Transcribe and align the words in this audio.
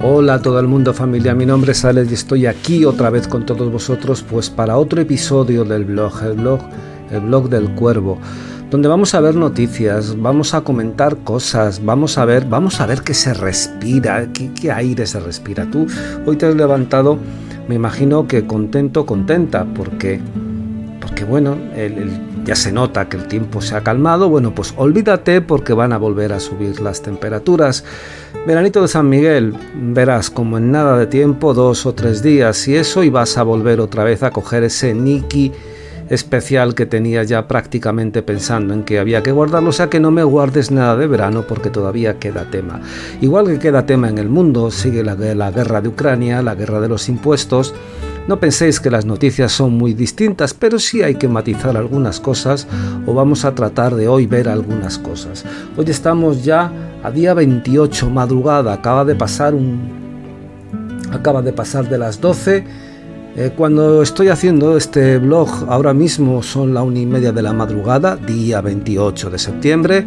Hola 0.00 0.34
a 0.34 0.42
todo 0.42 0.60
el 0.60 0.68
mundo 0.68 0.94
familia, 0.94 1.34
mi 1.34 1.44
nombre 1.44 1.72
es 1.72 1.84
Alex 1.84 2.12
y 2.12 2.14
estoy 2.14 2.46
aquí 2.46 2.84
otra 2.84 3.10
vez 3.10 3.26
con 3.26 3.44
todos 3.44 3.72
vosotros 3.72 4.22
pues 4.22 4.48
para 4.48 4.78
otro 4.78 5.00
episodio 5.00 5.64
del 5.64 5.86
blog, 5.86 6.22
el 6.22 6.34
blog, 6.34 6.60
el 7.10 7.20
blog 7.22 7.48
del 7.48 7.74
cuervo, 7.74 8.16
donde 8.70 8.86
vamos 8.86 9.12
a 9.14 9.20
ver 9.20 9.34
noticias, 9.34 10.14
vamos 10.16 10.54
a 10.54 10.60
comentar 10.60 11.16
cosas, 11.24 11.84
vamos 11.84 12.16
a 12.16 12.24
ver, 12.24 12.44
vamos 12.44 12.80
a 12.80 12.86
ver 12.86 13.02
qué 13.02 13.12
se 13.12 13.34
respira, 13.34 14.28
qué, 14.32 14.70
aire 14.70 15.04
se 15.04 15.18
respira. 15.18 15.68
Tú 15.68 15.88
hoy 16.26 16.36
te 16.36 16.46
has 16.46 16.54
levantado, 16.54 17.18
me 17.66 17.74
imagino 17.74 18.28
que 18.28 18.46
contento, 18.46 19.04
contenta, 19.04 19.66
porque, 19.74 20.20
porque 21.00 21.24
bueno, 21.24 21.56
ya 22.48 22.56
se 22.56 22.72
nota 22.72 23.10
que 23.10 23.18
el 23.18 23.28
tiempo 23.28 23.60
se 23.60 23.76
ha 23.76 23.82
calmado, 23.82 24.30
bueno, 24.30 24.54
pues 24.54 24.72
olvídate 24.78 25.42
porque 25.42 25.74
van 25.74 25.92
a 25.92 25.98
volver 25.98 26.32
a 26.32 26.40
subir 26.40 26.80
las 26.80 27.02
temperaturas. 27.02 27.84
Veranito 28.46 28.80
de 28.80 28.88
San 28.88 29.06
Miguel, 29.06 29.54
verás 29.74 30.30
como 30.30 30.56
en 30.56 30.72
nada 30.72 30.96
de 30.96 31.06
tiempo, 31.06 31.52
dos 31.52 31.84
o 31.84 31.92
tres 31.92 32.22
días 32.22 32.66
y 32.66 32.76
eso, 32.76 33.04
y 33.04 33.10
vas 33.10 33.36
a 33.36 33.42
volver 33.42 33.80
otra 33.80 34.02
vez 34.02 34.22
a 34.22 34.30
coger 34.30 34.64
ese 34.64 34.94
Niki 34.94 35.52
especial 36.08 36.74
que 36.74 36.86
tenía 36.86 37.22
ya 37.22 37.46
prácticamente 37.46 38.22
pensando 38.22 38.72
en 38.72 38.84
que 38.84 38.98
había 38.98 39.22
que 39.22 39.30
guardarlo, 39.30 39.68
o 39.68 39.72
sea 39.74 39.90
que 39.90 40.00
no 40.00 40.10
me 40.10 40.24
guardes 40.24 40.70
nada 40.70 40.96
de 40.96 41.06
verano 41.06 41.44
porque 41.46 41.68
todavía 41.68 42.18
queda 42.18 42.50
tema. 42.50 42.80
Igual 43.20 43.46
que 43.48 43.58
queda 43.58 43.84
tema 43.84 44.08
en 44.08 44.16
el 44.16 44.30
mundo, 44.30 44.70
sigue 44.70 45.04
la, 45.04 45.16
la 45.16 45.50
guerra 45.50 45.82
de 45.82 45.88
Ucrania, 45.88 46.40
la 46.40 46.54
guerra 46.54 46.80
de 46.80 46.88
los 46.88 47.10
impuestos, 47.10 47.74
no 48.28 48.38
penséis 48.38 48.78
que 48.78 48.90
las 48.90 49.06
noticias 49.06 49.50
son 49.50 49.72
muy 49.72 49.94
distintas, 49.94 50.52
pero 50.52 50.78
sí 50.78 51.02
hay 51.02 51.14
que 51.14 51.28
matizar 51.28 51.78
algunas 51.78 52.20
cosas 52.20 52.68
o 53.06 53.14
vamos 53.14 53.46
a 53.46 53.54
tratar 53.54 53.94
de 53.94 54.06
hoy 54.06 54.26
ver 54.26 54.50
algunas 54.50 54.98
cosas. 54.98 55.46
Hoy 55.78 55.86
estamos 55.88 56.44
ya 56.44 56.70
a 57.02 57.10
día 57.10 57.32
28, 57.32 58.10
madrugada, 58.10 58.74
acaba 58.74 59.06
de 59.06 59.14
pasar 59.14 59.54
un... 59.54 59.80
acaba 61.10 61.40
de 61.40 61.54
pasar 61.54 61.88
de 61.88 61.96
las 61.96 62.20
12. 62.20 62.64
Eh, 63.36 63.52
cuando 63.56 64.02
estoy 64.02 64.28
haciendo 64.28 64.76
este 64.76 65.16
blog 65.16 65.48
ahora 65.66 65.94
mismo 65.94 66.42
son 66.42 66.74
la 66.74 66.82
una 66.82 66.98
y 66.98 67.06
media 67.06 67.32
de 67.32 67.40
la 67.40 67.54
madrugada, 67.54 68.16
día 68.16 68.60
28 68.60 69.30
de 69.30 69.38
septiembre, 69.38 70.06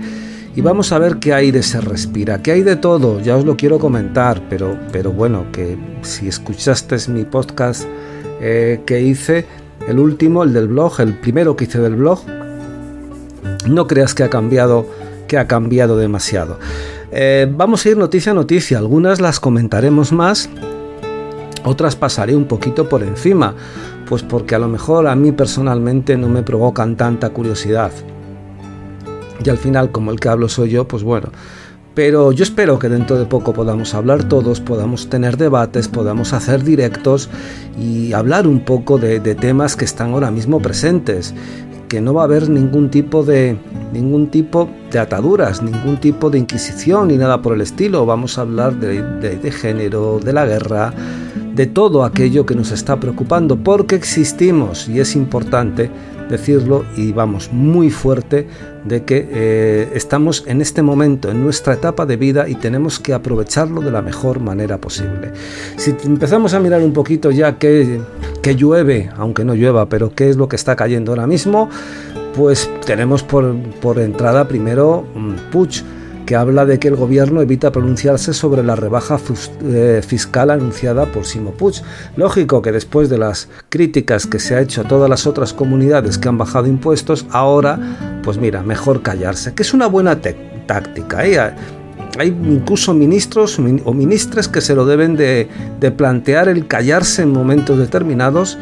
y 0.55 0.61
vamos 0.61 0.91
a 0.91 0.99
ver 0.99 1.17
qué 1.17 1.33
aire 1.33 1.63
se 1.63 1.81
respira, 1.81 2.43
qué 2.43 2.51
hay 2.51 2.61
de 2.61 2.75
todo, 2.75 3.19
ya 3.19 3.37
os 3.37 3.45
lo 3.45 3.57
quiero 3.57 3.79
comentar, 3.79 4.43
pero, 4.47 4.77
pero 4.91 5.11
bueno, 5.11 5.45
que 5.51 5.75
si 6.03 6.27
escuchaste 6.27 6.97
mi 7.09 7.23
podcast 7.23 7.87
eh, 8.41 8.81
que 8.85 9.01
hice, 9.01 9.45
el 9.87 9.99
último, 9.99 10.43
el 10.43 10.53
del 10.53 10.67
blog, 10.67 10.99
el 10.99 11.17
primero 11.19 11.55
que 11.55 11.65
hice 11.65 11.79
del 11.79 11.95
blog, 11.95 12.19
no 13.67 13.87
creas 13.87 14.13
que 14.13 14.23
ha 14.23 14.29
cambiado, 14.29 14.85
que 15.27 15.37
ha 15.37 15.47
cambiado 15.47 15.95
demasiado. 15.97 16.57
Eh, 17.11 17.47
vamos 17.49 17.85
a 17.85 17.89
ir 17.89 17.97
noticia 17.97 18.31
a 18.31 18.35
noticia, 18.35 18.77
algunas 18.77 19.21
las 19.21 19.39
comentaremos 19.39 20.11
más, 20.11 20.49
otras 21.63 21.95
pasaré 21.95 22.35
un 22.35 22.45
poquito 22.45 22.89
por 22.89 23.03
encima, 23.03 23.53
pues 24.07 24.23
porque 24.23 24.55
a 24.55 24.59
lo 24.59 24.67
mejor 24.67 25.07
a 25.07 25.15
mí 25.15 25.31
personalmente 25.31 26.17
no 26.17 26.27
me 26.27 26.41
provocan 26.41 26.95
tanta 26.95 27.29
curiosidad. 27.29 27.91
Y 29.43 29.49
al 29.49 29.57
final, 29.57 29.91
como 29.91 30.11
el 30.11 30.19
que 30.19 30.29
hablo 30.29 30.49
soy 30.49 30.69
yo, 30.69 30.87
pues 30.87 31.03
bueno, 31.03 31.29
pero 31.93 32.31
yo 32.31 32.43
espero 32.43 32.79
que 32.79 32.89
dentro 32.89 33.17
de 33.17 33.25
poco 33.25 33.53
podamos 33.53 33.93
hablar 33.93 34.23
todos, 34.23 34.61
podamos 34.61 35.09
tener 35.09 35.37
debates, 35.37 35.87
podamos 35.87 36.33
hacer 36.33 36.63
directos 36.63 37.29
y 37.79 38.13
hablar 38.13 38.47
un 38.47 38.61
poco 38.61 38.97
de, 38.97 39.19
temas 39.35 39.75
que 39.75 39.85
están 39.85 40.13
ahora 40.13 40.31
mismo 40.31 40.61
presentes 40.61 41.33
que 41.89 41.99
no 41.99 42.13
va 42.13 42.21
a 42.21 42.25
haber 42.25 42.49
ningún 42.49 42.89
tipo 42.89 43.23
de 43.23 43.57
ningún 43.91 44.27
tipo 44.27 44.69
de 44.91 44.99
ataduras, 44.99 45.61
ningún 45.61 45.97
tipo 45.97 46.29
de 46.29 46.39
inquisición 46.39 47.09
ni 47.09 47.17
nada 47.17 47.41
por 47.41 47.53
el 47.53 47.59
estilo. 47.59 48.05
Vamos 48.05 48.37
a 48.37 48.41
hablar 48.41 48.75
de 48.79 49.51
género, 49.51 50.19
de 50.23 50.31
la 50.31 50.45
guerra, 50.45 50.93
de 51.53 51.65
todo 51.65 52.03
aquello 52.05 52.45
que 52.45 52.55
nos 52.55 52.71
está 52.71 52.99
preocupando, 52.99 53.57
porque 53.57 53.95
existimos 53.95 54.87
y 54.87 54.99
es 54.99 55.15
importante 55.15 55.89
decirlo 56.31 56.85
y 56.97 57.11
vamos 57.11 57.51
muy 57.51 57.89
fuerte 57.91 58.47
de 58.85 59.03
que 59.03 59.29
eh, 59.31 59.91
estamos 59.93 60.43
en 60.47 60.61
este 60.61 60.81
momento, 60.81 61.29
en 61.29 61.43
nuestra 61.43 61.73
etapa 61.73 62.05
de 62.05 62.17
vida 62.17 62.49
y 62.49 62.55
tenemos 62.55 62.99
que 62.99 63.13
aprovecharlo 63.13 63.81
de 63.81 63.91
la 63.91 64.01
mejor 64.01 64.39
manera 64.39 64.79
posible. 64.79 65.31
Si 65.77 65.95
empezamos 66.03 66.53
a 66.53 66.59
mirar 66.59 66.81
un 66.81 66.93
poquito 66.93 67.29
ya 67.31 67.59
que, 67.59 68.01
que 68.41 68.55
llueve, 68.55 69.09
aunque 69.17 69.45
no 69.45 69.53
llueva, 69.53 69.87
pero 69.87 70.13
qué 70.15 70.29
es 70.29 70.37
lo 70.37 70.47
que 70.47 70.55
está 70.55 70.75
cayendo 70.75 71.11
ahora 71.11 71.27
mismo, 71.27 71.69
pues 72.35 72.69
tenemos 72.85 73.23
por, 73.23 73.55
por 73.81 73.99
entrada 73.99 74.47
primero 74.47 75.05
un 75.15 75.35
Puch 75.51 75.83
que 76.25 76.35
habla 76.35 76.65
de 76.65 76.79
que 76.79 76.87
el 76.87 76.95
gobierno 76.95 77.41
evita 77.41 77.71
pronunciarse 77.71 78.33
sobre 78.33 78.63
la 78.63 78.75
rebaja 78.75 79.19
eh, 79.63 80.01
fiscal 80.05 80.49
anunciada 80.49 81.05
por 81.05 81.25
Simo 81.25 81.51
Puig. 81.51 81.81
Lógico 82.15 82.61
que 82.61 82.71
después 82.71 83.09
de 83.09 83.17
las 83.17 83.49
críticas 83.69 84.27
que 84.27 84.39
se 84.39 84.55
ha 84.55 84.61
hecho 84.61 84.81
a 84.81 84.87
todas 84.87 85.09
las 85.09 85.27
otras 85.27 85.53
comunidades 85.53 86.17
que 86.17 86.29
han 86.29 86.37
bajado 86.37 86.67
impuestos, 86.67 87.25
ahora, 87.31 87.79
pues 88.23 88.37
mira, 88.37 88.63
mejor 88.63 89.01
callarse, 89.01 89.53
que 89.53 89.63
es 89.63 89.73
una 89.73 89.87
buena 89.87 90.19
táctica. 90.67 91.25
¿eh? 91.25 91.53
Hay 92.17 92.27
incluso 92.27 92.93
ministros 92.93 93.57
o 93.59 93.93
ministres 93.93 94.47
que 94.47 94.61
se 94.61 94.75
lo 94.75 94.85
deben 94.85 95.15
de, 95.15 95.47
plantear 95.95 96.49
el 96.49 96.67
callarse 96.67 97.23
en 97.23 97.31
momentos 97.31 97.77
determinados, 97.77 98.57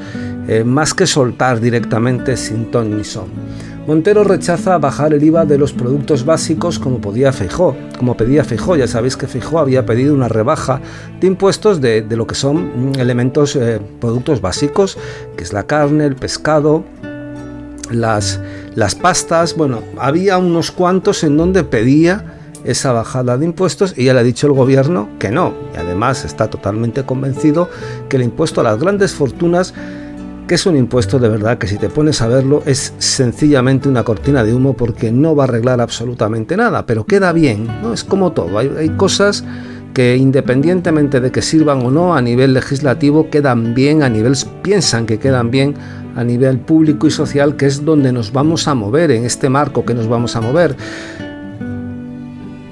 eh, 0.47 0.63
más 0.63 0.93
que 0.93 1.07
soltar 1.07 1.59
directamente 1.59 2.37
sin 2.37 2.71
ton 2.71 2.97
ni 2.97 3.03
son. 3.03 3.29
Montero 3.89 4.23
rechaza 4.23 4.77
bajar 4.77 5.15
el 5.15 5.23
IVA 5.23 5.45
de 5.45 5.57
los 5.57 5.73
productos 5.73 6.23
básicos 6.23 6.77
como 6.77 7.01
podía 7.01 7.33
Feijó, 7.33 7.75
como 7.97 8.15
pedía 8.15 8.43
Feijó. 8.43 8.75
Ya 8.75 8.85
sabéis 8.85 9.17
que 9.17 9.25
Feijó 9.25 9.57
había 9.57 9.87
pedido 9.87 10.13
una 10.13 10.27
rebaja 10.27 10.79
de 11.19 11.25
impuestos 11.25 11.81
de, 11.81 12.05
lo 12.11 12.27
que 12.27 12.35
son 12.35 12.91
mm, 12.91 12.99
elementos, 12.99 13.55
eh, 13.55 13.81
productos 13.99 14.41
básicos, 14.41 14.99
que 15.35 15.43
es 15.43 15.53
la 15.53 15.63
carne, 15.63 16.05
el 16.05 16.15
pescado, 16.15 16.83
las, 17.89 18.39
las 18.75 18.93
pastas. 18.93 19.55
Bueno, 19.55 19.81
había 19.97 20.37
unos 20.37 20.69
cuantos 20.69 21.23
en 21.23 21.35
donde 21.35 21.63
pedía 21.63 22.35
esa 22.63 22.91
bajada 22.91 23.39
de 23.39 23.45
impuestos 23.45 23.95
y 23.97 24.03
ya 24.03 24.13
le 24.13 24.19
ha 24.19 24.23
dicho 24.23 24.45
el 24.45 24.53
gobierno 24.53 25.09
que 25.17 25.31
no. 25.31 25.55
Y 25.73 25.77
además 25.77 26.25
está 26.25 26.47
totalmente 26.47 27.07
convencido 27.07 27.71
que 28.07 28.17
el 28.17 28.21
impuesto 28.21 28.61
a 28.61 28.65
las 28.65 28.77
grandes 28.77 29.13
fortunas 29.15 29.73
que 30.49 30.55
es 30.55 30.65
un 30.65 30.75
impuesto 30.75 31.19
de 31.19 31.29
verdad 31.29 31.59
que 31.59 31.67
si 31.67 31.77
te 31.77 31.89
pones 31.89 32.23
a 32.23 32.27
verlo 32.27 32.63
es 32.65 32.95
sencillamente 32.97 33.87
una 33.87 34.03
cortina 34.03 34.43
de 34.43 34.51
humo 34.51 34.73
porque 34.73 35.11
no 35.11 35.35
va 35.35 35.43
a 35.43 35.47
arreglar 35.47 35.79
absolutamente 35.79 36.57
nada, 36.57 36.87
pero 36.87 37.05
queda 37.05 37.31
bien, 37.33 37.67
¿no? 37.83 37.93
Es 37.93 38.03
como 38.03 38.31
todo, 38.31 38.57
hay, 38.57 38.89
cosas 38.97 39.43
que 39.93 40.17
independientemente 40.17 41.21
de 41.21 41.31
que 41.31 41.43
sirvan 41.43 41.85
o 41.85 41.91
no 41.91 42.15
a 42.15 42.21
nivel 42.23 42.55
legislativo 42.55 43.29
quedan 43.29 43.75
bien 43.75 44.01
a 44.01 44.09
nivel 44.09 44.33
piensan 44.63 45.05
que 45.05 45.19
quedan 45.19 45.51
bien 45.51 45.75
a 46.15 46.23
nivel 46.23 46.57
público 46.57 47.05
y 47.05 47.11
social 47.11 47.55
que 47.55 47.67
es 47.67 47.85
donde 47.85 48.11
nos 48.11 48.33
vamos 48.33 48.67
a 48.67 48.73
mover 48.73 49.11
en 49.11 49.25
este 49.25 49.49
marco 49.49 49.85
que 49.85 49.93
nos 49.93 50.07
vamos 50.07 50.35
a 50.35 50.41
mover 50.41 50.75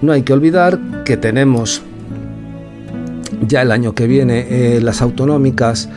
no 0.01 0.13
hay 0.13 0.23
que 0.23 0.33
olvidar 0.33 0.79
que 1.05 1.15
tenemos 1.15 1.83
ya 3.47 3.61
el 3.61 3.71
año 3.71 3.93
que 3.93 4.07
viene 4.07 4.47
eh, 4.49 4.81
las 4.81 5.03
autonómicas 5.03 5.89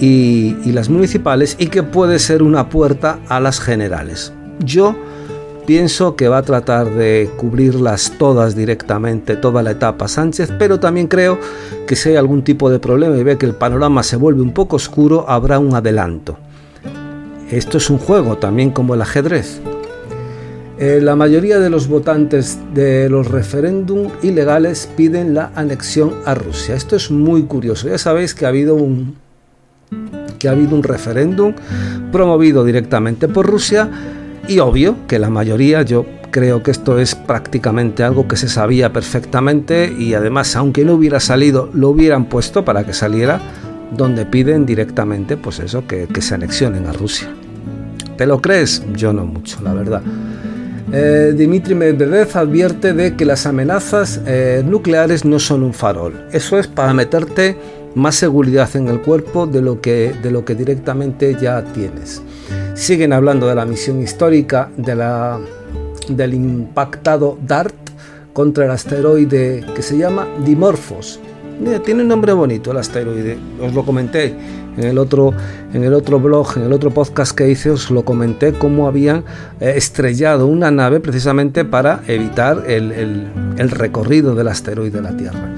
y, 0.00 0.54
las 0.72 0.88
municipales 0.88 1.56
y 1.58 1.66
que 1.66 1.82
puede 1.82 2.18
ser 2.18 2.42
una 2.42 2.68
puerta 2.68 3.18
a 3.28 3.40
las 3.40 3.60
generales. 3.60 4.32
Yo 4.64 4.96
pienso 5.66 6.16
que 6.16 6.28
va 6.28 6.38
a 6.38 6.42
tratar 6.42 6.90
de 6.90 7.30
cubrirlas 7.36 8.12
todas 8.18 8.56
directamente, 8.56 9.36
toda 9.36 9.62
la 9.62 9.72
etapa 9.72 10.08
Sánchez, 10.08 10.52
pero 10.58 10.80
también 10.80 11.06
creo 11.06 11.38
que 11.86 11.96
si 11.96 12.10
hay 12.10 12.16
algún 12.16 12.42
tipo 12.42 12.70
de 12.70 12.78
problema 12.78 13.16
y 13.16 13.22
ve 13.22 13.38
que 13.38 13.46
el 13.46 13.54
panorama 13.54 14.02
se 14.02 14.16
vuelve 14.16 14.42
un 14.42 14.52
poco 14.52 14.76
oscuro, 14.76 15.24
habrá 15.28 15.58
un 15.58 15.74
adelanto. 15.74 16.38
Esto 17.50 17.78
es 17.78 17.90
un 17.90 17.98
juego 17.98 18.38
también 18.38 18.70
como 18.70 18.94
el 18.94 19.02
ajedrez. 19.02 19.60
Eh, 20.78 21.00
la 21.00 21.14
mayoría 21.14 21.60
de 21.60 21.70
los 21.70 21.86
votantes 21.86 22.58
de 22.74 23.08
los 23.08 23.30
referéndum 23.30 24.08
ilegales 24.22 24.88
piden 24.96 25.32
la 25.32 25.52
anexión 25.54 26.14
a 26.24 26.34
Rusia. 26.34 26.74
Esto 26.74 26.96
es 26.96 27.10
muy 27.10 27.44
curioso. 27.44 27.88
Ya 27.88 27.98
sabéis 27.98 28.34
que 28.34 28.46
ha 28.46 28.48
habido 28.48 28.74
un, 28.74 29.16
que 30.38 30.48
ha 30.48 30.52
habido 30.52 30.74
un 30.74 30.82
referéndum 30.82 31.54
promovido 32.10 32.64
directamente 32.64 33.28
por 33.28 33.46
Rusia 33.46 33.88
y 34.48 34.58
obvio 34.58 34.96
que 35.06 35.18
la 35.18 35.30
mayoría, 35.30 35.82
yo 35.82 36.04
creo 36.32 36.62
que 36.62 36.72
esto 36.72 36.98
es 36.98 37.14
prácticamente 37.14 38.02
algo 38.02 38.26
que 38.26 38.36
se 38.36 38.48
sabía 38.48 38.92
perfectamente 38.92 39.94
y 39.96 40.14
además 40.14 40.56
aunque 40.56 40.84
no 40.84 40.94
hubiera 40.94 41.20
salido, 41.20 41.70
lo 41.72 41.90
hubieran 41.90 42.24
puesto 42.24 42.64
para 42.64 42.84
que 42.84 42.92
saliera 42.92 43.40
donde 43.96 44.24
piden 44.24 44.66
directamente 44.66 45.36
pues 45.36 45.60
eso, 45.60 45.86
que, 45.86 46.08
se 46.20 46.34
anexionen 46.34 46.86
a 46.86 46.92
Rusia. 46.92 47.28
¿Te 48.16 48.26
lo 48.26 48.40
crees? 48.40 48.82
Yo 48.94 49.12
no 49.12 49.26
mucho, 49.26 49.58
la 49.62 49.74
verdad. 49.74 50.02
Eh, 50.92 51.34
Dimitri 51.36 51.74
Medvedev 51.74 52.36
advierte 52.36 52.92
de 52.92 53.14
que 53.14 53.24
las 53.24 53.46
amenazas 53.46 54.20
eh, 54.26 54.62
nucleares 54.66 55.24
no 55.24 55.38
son 55.38 55.62
un 55.62 55.72
farol. 55.72 56.28
Eso 56.32 56.58
es 56.58 56.66
para 56.66 56.92
meterte 56.92 57.56
más 57.94 58.14
seguridad 58.14 58.68
en 58.76 58.88
el 58.88 59.00
cuerpo 59.00 59.46
de 59.46 59.62
lo 59.62 59.80
que, 59.80 60.14
de 60.22 60.30
lo 60.30 60.44
que 60.44 60.54
directamente 60.54 61.36
ya 61.40 61.62
tienes. 61.62 62.22
Siguen 62.74 63.12
hablando 63.12 63.46
de 63.46 63.54
la 63.54 63.66
misión 63.66 64.00
histórica 64.00 64.70
de 64.76 64.94
la, 64.94 65.38
del 66.08 66.34
impactado 66.34 67.38
DART 67.46 67.74
contra 68.32 68.64
el 68.64 68.70
asteroide 68.70 69.64
que 69.74 69.82
se 69.82 69.98
llama 69.98 70.26
Dimorphos. 70.44 71.20
tiene 71.84 72.02
un 72.02 72.08
nombre 72.08 72.32
bonito 72.32 72.70
el 72.70 72.78
asteroide. 72.78 73.38
Os 73.60 73.74
lo 73.74 73.84
comenté 73.84 74.34
en 74.76 74.84
el 74.84 74.96
otro, 74.96 75.34
en 75.74 75.84
el 75.84 75.92
otro 75.92 76.18
blog, 76.18 76.56
en 76.56 76.62
el 76.62 76.72
otro 76.72 76.90
podcast 76.90 77.36
que 77.36 77.50
hice, 77.50 77.70
os 77.70 77.90
lo 77.90 78.06
comenté 78.06 78.54
cómo 78.54 78.88
habían 78.88 79.24
eh, 79.60 79.74
estrellado 79.76 80.46
una 80.46 80.70
nave 80.70 81.00
precisamente 81.00 81.66
para 81.66 82.00
evitar 82.06 82.64
el, 82.66 82.90
el 83.58 83.70
recorrido 83.70 84.34
del 84.34 84.48
asteroide 84.48 84.96
de 84.96 85.02
la 85.02 85.16
Tierra. 85.16 85.54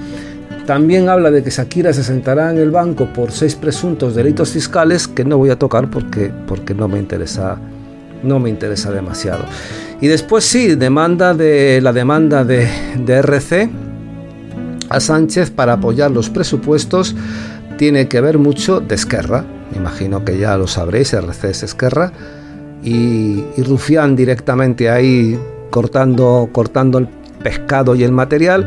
También 0.67 1.09
habla 1.09 1.31
de 1.31 1.43
que 1.43 1.51
Shakira 1.51 1.93
se 1.93 2.03
sentará 2.03 2.51
en 2.51 2.59
el 2.59 2.71
banco 2.71 3.07
por 3.13 3.33
seis 3.33 3.55
presuntos 3.55 4.15
delitos 4.15 4.51
fiscales 4.51 5.07
que 5.07 5.25
no 5.25 5.37
voy 5.37 5.51
a 5.51 5.59
tocar 5.59 5.91
porque, 5.91 6.33
porque 6.47 6.75
no 6.75 6.89
me 6.89 6.99
interesa 6.99 7.59
no 8.23 8.41
me 8.41 8.49
interesa 8.49 8.91
demasiado. 8.91 9.45
Y 10.01 10.09
después 10.09 10.45
sí, 10.45 10.75
demanda 10.75 11.35
de 11.35 11.81
la 11.83 11.93
demanda 11.93 12.45
de, 12.45 12.67
de 12.97 13.15
RC 13.15 13.71
a 14.89 15.01
Sánchez 15.01 15.51
para 15.51 15.75
apoyar 15.75 16.11
los 16.11 16.31
presupuestos 16.31 17.15
tiene 17.77 18.09
que 18.09 18.21
ver 18.21 18.39
mucho 18.39 18.81
de 18.81 18.95
Esquerra. 18.95 19.45
Imagino 19.77 20.25
que 20.25 20.39
ya 20.39 20.57
lo 20.57 20.67
sabréis, 20.67 21.13
RC 21.13 21.51
es 21.51 21.63
Esquerra. 21.63 22.13
Y, 22.83 23.45
y 23.57 23.63
Rufián 23.63 24.17
directamente 24.17 24.91
ahí 24.91 25.39
cortando, 25.71 26.49
cortando 26.53 26.99
el 26.99 27.09
pescado 27.43 27.95
y 27.95 28.05
el 28.05 28.13
material 28.13 28.67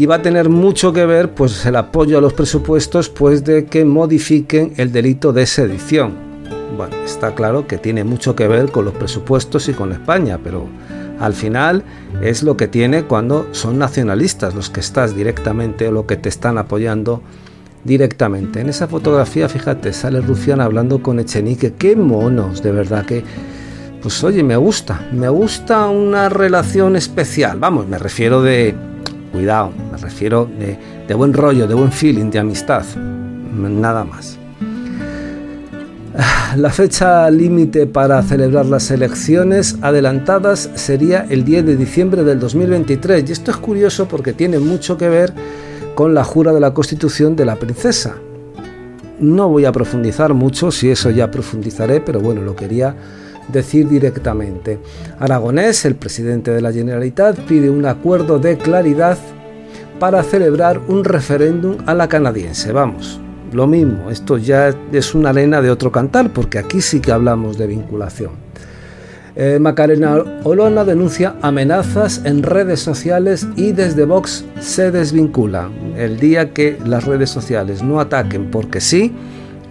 y 0.00 0.06
va 0.06 0.14
a 0.14 0.22
tener 0.22 0.48
mucho 0.48 0.94
que 0.94 1.04
ver 1.04 1.34
pues 1.34 1.66
el 1.66 1.76
apoyo 1.76 2.16
a 2.16 2.22
los 2.22 2.32
presupuestos 2.32 3.10
pues 3.10 3.44
de 3.44 3.66
que 3.66 3.84
modifiquen 3.84 4.72
el 4.78 4.92
delito 4.92 5.34
de 5.34 5.44
sedición. 5.44 6.14
Bueno, 6.74 6.96
está 7.04 7.34
claro 7.34 7.66
que 7.66 7.76
tiene 7.76 8.02
mucho 8.02 8.34
que 8.34 8.48
ver 8.48 8.70
con 8.72 8.86
los 8.86 8.94
presupuestos 8.94 9.68
y 9.68 9.74
con 9.74 9.92
España, 9.92 10.40
pero 10.42 10.66
al 11.18 11.34
final 11.34 11.84
es 12.22 12.42
lo 12.42 12.56
que 12.56 12.66
tiene 12.66 13.04
cuando 13.04 13.48
son 13.52 13.76
nacionalistas 13.76 14.54
los 14.54 14.70
que 14.70 14.80
estás 14.80 15.14
directamente 15.14 15.88
o 15.88 15.92
lo 15.92 16.06
que 16.06 16.16
te 16.16 16.30
están 16.30 16.56
apoyando 16.56 17.20
directamente. 17.84 18.62
En 18.62 18.70
esa 18.70 18.88
fotografía, 18.88 19.50
fíjate, 19.50 19.92
sale 19.92 20.22
Rufián 20.22 20.62
hablando 20.62 21.02
con 21.02 21.20
Echenique. 21.20 21.74
Qué 21.74 21.94
monos, 21.94 22.62
de 22.62 22.72
verdad 22.72 23.04
que 23.04 23.22
pues 24.00 24.24
oye, 24.24 24.42
me 24.42 24.56
gusta, 24.56 25.08
me 25.12 25.28
gusta 25.28 25.90
una 25.90 26.30
relación 26.30 26.96
especial. 26.96 27.58
Vamos, 27.58 27.86
me 27.86 27.98
refiero 27.98 28.40
de 28.40 28.74
Cuidado, 29.32 29.72
me 29.90 29.96
refiero 29.98 30.48
de, 31.06 31.14
buen 31.14 31.32
rollo, 31.32 31.66
de 31.66 31.74
buen 31.74 31.92
feeling, 31.92 32.30
de 32.30 32.38
amistad. 32.38 32.84
Nada 33.54 34.04
más. 34.04 34.38
La 36.56 36.70
fecha 36.70 37.30
límite 37.30 37.86
para 37.86 38.20
celebrar 38.22 38.66
las 38.66 38.90
elecciones 38.90 39.76
adelantadas 39.82 40.70
sería 40.74 41.26
el 41.30 41.44
10 41.44 41.66
de 41.66 41.76
diciembre 41.76 42.24
del 42.24 42.40
2023 42.40 43.28
y 43.28 43.32
esto 43.32 43.52
es 43.52 43.56
curioso 43.56 44.08
porque 44.08 44.32
tiene 44.32 44.58
mucho 44.58 44.98
que 44.98 45.08
ver 45.08 45.32
con 45.94 46.12
la 46.12 46.24
jura 46.24 46.52
de 46.52 46.60
la 46.60 46.74
Constitución 46.74 47.36
de 47.36 47.44
la 47.44 47.56
princesa. 47.56 48.16
No 49.20 49.48
voy 49.48 49.64
a 49.64 49.72
profundizar 49.72 50.34
mucho, 50.34 50.70
si 50.72 50.90
eso 50.90 51.10
ya 51.10 51.30
profundizaré, 51.30 52.00
pero 52.00 52.20
bueno, 52.20 52.40
lo 52.40 52.56
quería 52.56 52.96
decir 53.52 53.88
directamente. 53.88 54.78
Aragonés, 55.18 55.84
el 55.84 55.96
presidente 55.96 56.50
de 56.50 56.60
la 56.60 56.72
Generalitat, 56.72 57.38
pide 57.40 57.70
un 57.70 57.84
acuerdo 57.86 58.38
de 58.38 58.58
claridad 58.58 59.18
para 59.98 60.22
celebrar 60.22 60.80
un 60.88 61.04
referéndum 61.04 61.76
a 61.86 61.94
la 61.94 62.08
canadiense. 62.08 62.72
Vamos, 62.72 63.20
lo 63.52 63.66
mismo, 63.66 64.10
esto 64.10 64.38
ya 64.38 64.74
es 64.92 65.14
una 65.14 65.30
arena 65.30 65.60
de 65.60 65.70
otro 65.70 65.92
cantar, 65.92 66.32
porque 66.32 66.58
aquí 66.58 66.80
sí 66.80 67.00
que 67.00 67.12
hablamos 67.12 67.58
de 67.58 67.66
vinculación. 67.66 68.50
Eh, 69.36 69.58
Macarena 69.60 70.22
Olona 70.42 70.84
denuncia 70.84 71.36
amenazas 71.40 72.22
en 72.24 72.42
redes 72.42 72.80
sociales 72.80 73.46
y 73.56 73.72
desde 73.72 74.04
Vox 74.04 74.44
se 74.60 74.90
desvincula. 74.90 75.70
El 75.96 76.18
día 76.18 76.52
que 76.52 76.78
las 76.84 77.04
redes 77.04 77.30
sociales 77.30 77.82
no 77.82 78.00
ataquen 78.00 78.50
porque 78.50 78.80
sí, 78.80 79.12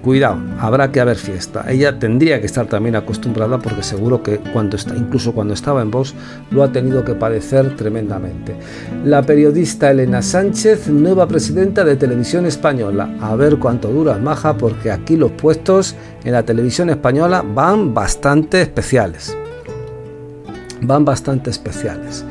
Cuidado, 0.04 0.38
habrá 0.60 0.94
que 0.94 1.02
haber 1.02 1.18
fiesta. 1.18 1.66
Ella 1.68 2.00
tendría 2.00 2.40
que 2.40 2.46
estar 2.46 2.68
también 2.68 2.96
acostumbrada 2.96 3.60
porque 3.60 3.84
seguro 3.84 4.24
que 4.24 4.38
cuando 4.38 4.78
está, 4.78 4.96
incluso 4.96 5.34
cuando 5.34 5.54
estaba 5.54 5.82
en 5.82 5.92
Vox 5.92 6.14
lo 6.52 6.64
ha 6.64 6.72
tenido 6.72 7.04
que 7.04 7.16
padecer 7.16 7.76
tremendamente. 7.76 8.56
La 9.04 9.22
periodista 9.24 9.92
Elena 9.92 10.22
Sánchez, 10.22 10.88
nueva 10.88 11.28
presidenta 11.28 11.84
de 11.84 11.98
Televisión 11.98 12.46
Española. 12.46 13.14
A 13.20 13.36
ver 13.36 13.58
cuánto 13.58 13.90
dura 13.90 14.18
Maja 14.18 14.58
porque 14.58 14.90
aquí 14.90 15.18
los 15.18 15.32
puestos 15.32 15.96
en 16.24 16.32
la 16.32 16.44
televisión 16.44 16.90
española 16.90 17.44
van 17.46 17.94
bastante 17.94 18.62
especiales. 18.62 19.36
Van 20.82 21.04
bastante 21.04 21.50
especiales. 21.50 22.24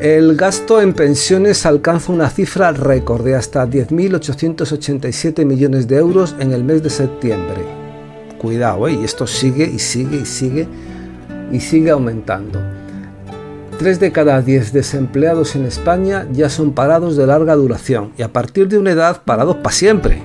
El 0.00 0.34
gasto 0.34 0.80
en 0.80 0.94
pensiones 0.94 1.66
alcanza 1.66 2.10
una 2.10 2.30
cifra 2.30 2.72
récord 2.72 3.22
de 3.22 3.34
hasta 3.34 3.66
10.887 3.66 5.44
millones 5.44 5.88
de 5.88 5.96
euros 5.96 6.34
en 6.38 6.52
el 6.52 6.64
mes 6.64 6.82
de 6.82 6.88
septiembre. 6.88 7.66
Cuidado, 8.38 8.88
¿eh? 8.88 8.94
y 8.94 9.04
esto 9.04 9.26
sigue 9.26 9.66
y 9.66 9.78
sigue 9.78 10.20
y 10.22 10.24
sigue 10.24 10.66
y 11.52 11.60
sigue 11.60 11.90
aumentando. 11.90 12.62
Tres 13.78 14.00
de 14.00 14.10
cada 14.10 14.40
diez 14.40 14.72
desempleados 14.72 15.54
en 15.54 15.66
España 15.66 16.26
ya 16.32 16.48
son 16.48 16.72
parados 16.72 17.18
de 17.18 17.26
larga 17.26 17.54
duración 17.54 18.12
y 18.16 18.22
a 18.22 18.32
partir 18.32 18.68
de 18.68 18.78
una 18.78 18.92
edad 18.92 19.20
parados 19.26 19.56
para 19.56 19.74
siempre. 19.74 20.22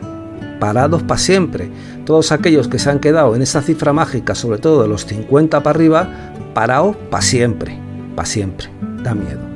Parados 0.57 1.03
para 1.03 1.19
siempre. 1.19 1.69
Todos 2.05 2.31
aquellos 2.31 2.69
que 2.69 2.79
se 2.79 2.89
han 2.89 2.99
quedado 2.99 3.35
en 3.35 3.41
esa 3.41 3.61
cifra 3.61 3.91
mágica, 3.91 4.35
sobre 4.35 4.59
todo 4.59 4.83
de 4.83 4.87
los 4.87 5.05
50 5.05 5.61
para 5.61 5.75
arriba, 5.77 6.33
parados 6.53 6.95
para 7.11 7.21
siempre. 7.21 7.77
Para 8.15 8.25
siempre. 8.25 8.69
Da 9.03 9.13
miedo 9.13 9.54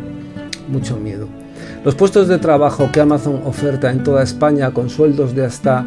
mucho 0.70 0.98
miedo. 0.98 1.28
Los 1.84 1.96
puestos 1.96 2.28
de 2.28 2.38
trabajo 2.38 2.90
que 2.92 3.02
Amazon 3.02 3.42
oferta 3.46 3.90
en 3.92 4.04
toda 4.04 4.24
España 4.24 4.72
con 4.72 4.90
sueldos 4.90 5.34
de 5.36 5.46
hasta 5.46 5.84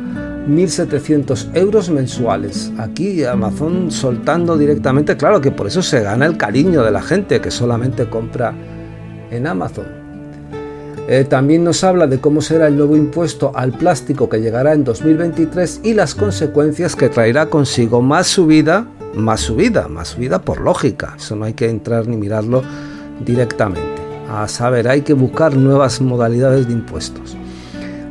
1.700 0.48 1.54
euros 1.54 1.90
mensuales. 1.90 2.72
Aquí 2.78 3.24
Amazon 3.24 3.90
soltando 3.90 4.56
directamente, 4.56 5.16
claro 5.16 5.40
que 5.40 5.50
por 5.50 5.66
eso 5.66 5.82
se 5.82 6.02
gana 6.02 6.26
el 6.26 6.36
cariño 6.36 6.82
de 6.82 6.90
la 6.90 7.02
gente 7.02 7.40
que 7.40 7.50
solamente 7.50 8.08
compra 8.08 8.54
en 9.30 9.46
Amazon. 9.46 10.02
Eh, 11.08 11.24
también 11.28 11.64
nos 11.64 11.82
habla 11.82 12.06
de 12.06 12.20
cómo 12.20 12.40
será 12.40 12.68
el 12.68 12.76
nuevo 12.76 12.96
impuesto 12.96 13.52
al 13.54 13.72
plástico 13.72 14.28
que 14.28 14.40
llegará 14.40 14.72
en 14.72 14.84
2023 14.84 15.80
y 15.82 15.94
las 15.94 16.14
consecuencias 16.14 16.94
que 16.94 17.08
traerá 17.08 17.46
consigo 17.46 18.00
más 18.00 18.28
subida, 18.28 18.86
más 19.14 19.40
subida, 19.40 19.88
más 19.88 20.08
subida 20.08 20.40
por 20.40 20.60
lógica. 20.60 21.14
Eso 21.16 21.34
no 21.34 21.44
hay 21.44 21.54
que 21.54 21.68
entrar 21.68 22.06
ni 22.06 22.16
mirarlo 22.16 22.62
directamente. 23.24 23.91
A 24.30 24.48
saber, 24.48 24.88
hay 24.88 25.02
que 25.02 25.12
buscar 25.12 25.56
nuevas 25.56 26.00
modalidades 26.00 26.66
de 26.66 26.72
impuestos. 26.72 27.36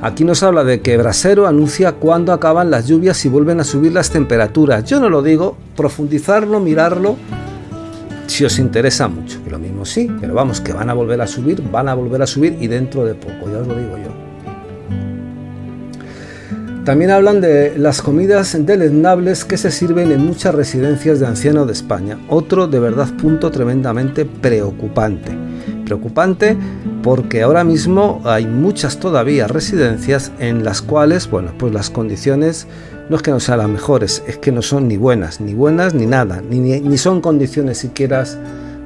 Aquí 0.02 0.24
nos 0.24 0.42
habla 0.42 0.64
de 0.64 0.82
que 0.82 0.98
Brasero 0.98 1.46
anuncia 1.48 1.94
cuándo 1.94 2.34
acaban 2.34 2.72
las 2.72 2.88
lluvias 2.88 3.24
y 3.26 3.30
vuelven 3.30 3.60
a 3.60 3.64
subir 3.64 3.92
las 3.92 4.10
temperaturas. 4.10 4.84
Yo 4.86 5.00
no 5.00 5.10
lo 5.10 5.22
digo, 5.22 5.58
profundizarlo, 5.76 6.60
mirarlo, 6.60 7.18
si 8.26 8.46
os 8.46 8.58
interesa 8.58 9.08
mucho. 9.08 9.44
Que 9.44 9.52
lo 9.52 9.60
mismo 9.60 9.86
sí, 9.86 10.12
pero 10.20 10.34
vamos, 10.34 10.60
que 10.62 10.74
van 10.74 10.90
a 10.90 10.94
volver 10.94 11.22
a 11.22 11.28
subir, 11.28 11.62
van 11.72 11.88
a 11.88 11.94
volver 11.94 12.22
a 12.22 12.28
subir 12.28 12.58
y 12.60 12.68
dentro 12.68 13.06
de 13.06 13.14
poco, 13.14 13.52
ya 13.52 13.60
os 13.60 13.68
lo 13.68 13.76
digo 13.76 13.98
yo. 13.98 14.21
También 16.92 17.12
hablan 17.12 17.40
de 17.40 17.78
las 17.78 18.02
comidas 18.02 18.54
deleznables 18.66 19.46
que 19.46 19.56
se 19.56 19.72
sirven 19.72 20.12
en 20.12 20.26
muchas 20.26 20.54
residencias 20.54 21.22
de 21.22 21.26
ancianos 21.26 21.66
de 21.66 21.72
España. 21.72 22.18
Otro 22.28 22.68
de 22.68 22.82
verdad 22.82 23.08
punto 23.16 23.50
tremendamente 23.50 24.26
preocupante 24.26 25.32
preocupante 25.86 26.58
porque 27.02 27.44
ahora 27.44 27.64
mismo 27.64 28.20
hay 28.26 28.46
muchas 28.46 29.00
todavía 29.00 29.48
residencias 29.48 30.34
en 30.40 30.66
las 30.66 30.82
cuales, 30.82 31.32
bueno, 31.32 31.54
pues 31.58 31.74
las 31.74 31.90
condiciones 31.90 32.68
no 33.10 33.16
es 33.16 33.22
que 33.22 33.32
no 33.32 33.40
sean 33.40 33.60
las 33.60 33.70
mejores, 33.70 34.22
es 34.28 34.38
que 34.38 34.52
no 34.52 34.62
son 34.62 34.90
ni 34.90 34.98
buenas, 34.98 35.40
ni 35.40 35.54
buenas 35.54 35.94
ni 35.94 36.08
nada, 36.08 36.42
ni, 36.42 36.60
ni 36.60 36.98
son 36.98 37.22
condiciones 37.22 37.78
siquiera 37.78 38.26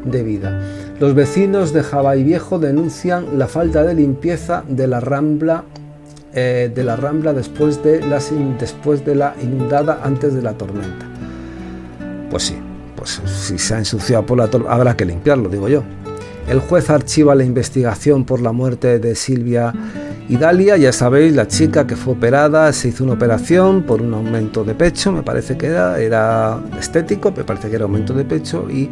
de 0.06 0.22
vida. 0.22 0.62
Los 1.00 1.16
vecinos 1.16 1.74
de 1.74 1.82
Jabay 1.82 2.24
Viejo 2.24 2.60
denuncian 2.60 3.40
la 3.40 3.48
falta 3.48 3.82
de 3.82 3.96
limpieza 3.96 4.64
de 4.70 4.86
la 4.86 5.00
rambla 5.00 5.64
eh, 6.36 6.72
de 6.74 6.84
la 6.84 6.96
rambla 6.96 7.34
después 7.34 7.84
de, 7.84 8.00
después 8.60 9.06
de 9.06 9.16
la 9.16 9.36
inundada 9.42 10.02
antes 10.04 10.34
de 10.34 10.42
la 10.42 10.54
tormenta. 10.54 11.08
Pues 12.30 12.44
sí, 12.44 12.58
pues 12.96 13.22
si 13.26 13.58
se 13.58 13.74
ha 13.74 13.78
ensuciado 13.78 14.26
por 14.26 14.38
la 14.38 14.48
tormenta, 14.48 14.74
habrá 14.74 14.96
que 14.96 15.06
limpiarlo, 15.06 15.50
digo 15.50 15.70
yo. 15.70 15.84
El 16.48 16.60
juez 16.60 16.90
archiva 16.90 17.34
la 17.34 17.44
investigación 17.44 18.26
por 18.26 18.42
la 18.42 18.52
muerte 18.52 19.00
de 19.00 19.16
Silvia 19.16 19.74
Idalia, 20.28 20.76
ya 20.76 20.92
sabéis, 20.92 21.36
la 21.36 21.48
chica 21.48 21.86
que 21.86 21.96
fue 21.96 22.16
operada, 22.16 22.74
se 22.74 22.88
hizo 22.88 23.04
una 23.04 23.14
operación 23.14 23.84
por 23.84 24.02
un 24.02 24.14
aumento 24.14 24.64
de 24.64 24.74
pecho, 24.74 25.12
me 25.12 25.22
parece 25.22 25.56
que 25.56 25.68
era, 25.68 26.00
era 26.00 26.60
estético, 26.80 27.32
me 27.32 27.44
parece 27.44 27.70
que 27.70 27.76
era 27.76 27.86
aumento 27.86 28.14
de 28.14 28.26
pecho 28.26 28.68
y 28.70 28.90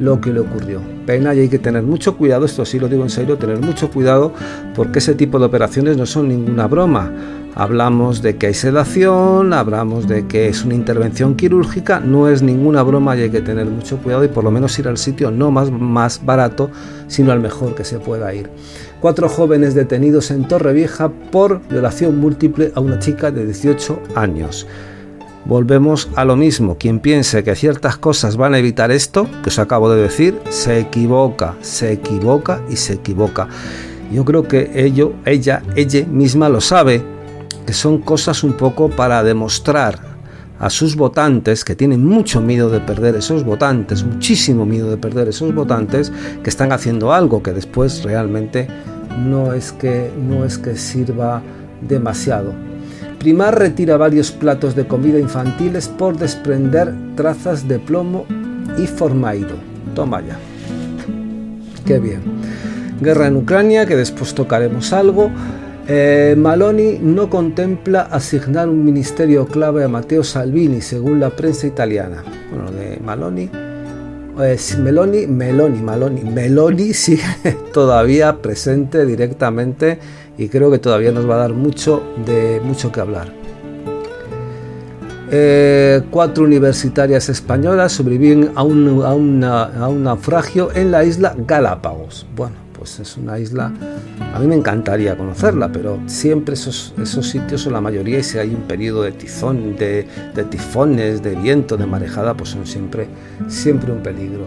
lo 0.00 0.20
que 0.20 0.32
le 0.32 0.40
ocurrió. 0.40 0.80
Pena 1.06 1.34
y 1.34 1.40
hay 1.40 1.48
que 1.48 1.58
tener 1.58 1.82
mucho 1.84 2.16
cuidado, 2.16 2.46
esto 2.46 2.64
sí 2.64 2.80
lo 2.80 2.88
digo 2.88 3.04
en 3.04 3.10
serio, 3.10 3.36
tener 3.36 3.60
mucho 3.60 3.90
cuidado 3.90 4.32
porque 4.74 4.98
ese 4.98 5.14
tipo 5.14 5.38
de 5.38 5.44
operaciones 5.44 5.96
no 5.96 6.06
son 6.06 6.28
ninguna 6.28 6.66
broma. 6.66 7.12
Hablamos 7.54 8.22
de 8.22 8.36
que 8.36 8.46
hay 8.46 8.54
sedación, 8.54 9.52
hablamos 9.52 10.08
de 10.08 10.26
que 10.26 10.48
es 10.48 10.64
una 10.64 10.74
intervención 10.74 11.34
quirúrgica, 11.34 12.00
no 12.00 12.28
es 12.28 12.42
ninguna 12.42 12.82
broma 12.82 13.16
y 13.16 13.22
hay 13.22 13.30
que 13.30 13.42
tener 13.42 13.66
mucho 13.66 13.98
cuidado 13.98 14.24
y 14.24 14.28
por 14.28 14.44
lo 14.44 14.50
menos 14.50 14.78
ir 14.78 14.88
al 14.88 14.96
sitio 14.96 15.30
no 15.30 15.50
más, 15.50 15.70
más 15.70 16.24
barato, 16.24 16.70
sino 17.08 17.32
al 17.32 17.40
mejor 17.40 17.74
que 17.74 17.84
se 17.84 17.98
pueda 17.98 18.32
ir. 18.32 18.48
cuatro 19.00 19.28
jóvenes 19.28 19.74
detenidos 19.74 20.30
en 20.30 20.46
Torrevieja 20.46 21.08
por 21.08 21.60
violación 21.68 22.18
múltiple 22.18 22.72
a 22.74 22.80
una 22.80 22.98
chica 22.98 23.30
de 23.30 23.44
18 23.44 24.00
años. 24.14 24.66
Volvemos 25.46 26.08
a 26.16 26.24
lo 26.24 26.36
mismo, 26.36 26.76
quien 26.76 27.00
piense 27.00 27.42
que 27.42 27.56
ciertas 27.56 27.96
cosas 27.96 28.36
van 28.36 28.54
a 28.54 28.58
evitar 28.58 28.90
esto 28.90 29.26
que 29.42 29.48
os 29.48 29.58
acabo 29.58 29.90
de 29.90 30.02
decir, 30.02 30.38
se 30.50 30.78
equivoca, 30.78 31.56
se 31.62 31.92
equivoca 31.92 32.60
y 32.68 32.76
se 32.76 32.94
equivoca. 32.94 33.48
Yo 34.12 34.24
creo 34.24 34.46
que 34.46 34.70
ello, 34.74 35.14
ella, 35.24 35.62
ella 35.76 36.04
misma 36.06 36.48
lo 36.48 36.60
sabe, 36.60 37.02
que 37.66 37.72
son 37.72 37.98
cosas 37.98 38.44
un 38.44 38.52
poco 38.52 38.90
para 38.90 39.22
demostrar 39.22 40.10
a 40.58 40.68
sus 40.68 40.94
votantes, 40.94 41.64
que 41.64 41.74
tienen 41.74 42.04
mucho 42.04 42.42
miedo 42.42 42.68
de 42.68 42.80
perder 42.80 43.16
esos 43.16 43.42
votantes, 43.42 44.04
muchísimo 44.04 44.66
miedo 44.66 44.90
de 44.90 44.98
perder 44.98 45.28
esos 45.28 45.54
votantes, 45.54 46.12
que 46.44 46.50
están 46.50 46.70
haciendo 46.70 47.14
algo 47.14 47.42
que 47.42 47.52
después 47.52 48.02
realmente 48.02 48.68
no 49.24 49.54
es 49.54 49.72
que, 49.72 50.12
no 50.28 50.44
es 50.44 50.58
que 50.58 50.76
sirva 50.76 51.42
demasiado. 51.80 52.52
Primar 53.20 53.58
retira 53.58 53.98
varios 53.98 54.32
platos 54.32 54.74
de 54.74 54.86
comida 54.86 55.18
infantiles 55.18 55.88
por 55.88 56.16
desprender 56.16 56.94
trazas 57.16 57.68
de 57.68 57.78
plomo 57.78 58.24
y 58.78 58.86
formaido. 58.86 59.56
Toma 59.94 60.22
ya. 60.22 60.38
Qué 61.84 61.98
bien. 61.98 62.22
Guerra 63.02 63.26
en 63.26 63.36
Ucrania, 63.36 63.84
que 63.84 63.94
después 63.94 64.32
tocaremos 64.32 64.94
algo. 64.94 65.30
Eh, 65.86 66.34
Maloni 66.38 66.98
no 66.98 67.28
contempla 67.28 68.08
asignar 68.10 68.70
un 68.70 68.82
ministerio 68.82 69.46
clave 69.46 69.84
a 69.84 69.88
Matteo 69.88 70.24
Salvini, 70.24 70.80
según 70.80 71.20
la 71.20 71.28
prensa 71.28 71.66
italiana. 71.66 72.24
Bueno, 72.50 72.72
de 72.72 73.00
Maloni, 73.04 73.50
pues 74.34 74.78
Meloni, 74.78 75.26
Meloni, 75.26 75.82
Maloni, 75.82 76.22
Meloni 76.22 76.94
sigue 76.94 77.22
todavía 77.74 78.40
presente 78.40 79.04
directamente 79.04 79.98
y 80.40 80.48
creo 80.48 80.70
que 80.70 80.78
todavía 80.78 81.12
nos 81.12 81.28
va 81.28 81.34
a 81.34 81.38
dar 81.38 81.52
mucho 81.52 82.02
de 82.24 82.62
mucho 82.64 82.90
que 82.90 83.00
hablar. 83.00 83.30
Eh, 85.30 86.02
cuatro 86.10 86.44
universitarias 86.44 87.28
españolas 87.28 87.92
sobreviven 87.92 88.50
a 88.54 88.62
un, 88.62 89.04
a 89.04 89.12
un 89.14 90.02
naufragio 90.02 90.70
en 90.74 90.90
la 90.90 91.04
isla 91.04 91.36
Galápagos. 91.46 92.26
Bueno, 92.34 92.56
pues 92.80 92.98
es 92.98 93.18
una 93.18 93.38
isla, 93.38 93.70
a 94.32 94.38
mí 94.38 94.46
me 94.46 94.54
encantaría 94.54 95.14
conocerla, 95.14 95.70
pero 95.70 96.00
siempre 96.06 96.54
esos, 96.54 96.94
esos 96.98 97.28
sitios, 97.28 97.66
o 97.66 97.70
la 97.70 97.82
mayoría, 97.82 98.20
y 98.20 98.22
si 98.22 98.38
hay 98.38 98.54
un 98.54 98.62
periodo 98.62 99.02
de 99.02 99.12
tizón, 99.12 99.76
de, 99.76 100.06
tifones, 100.48 101.22
de 101.22 101.34
viento, 101.34 101.76
de 101.76 101.84
marejada, 101.84 102.32
pues 102.34 102.48
son 102.48 102.66
siempre, 102.66 103.06
siempre 103.48 103.92
un 103.92 104.02
peligro. 104.02 104.46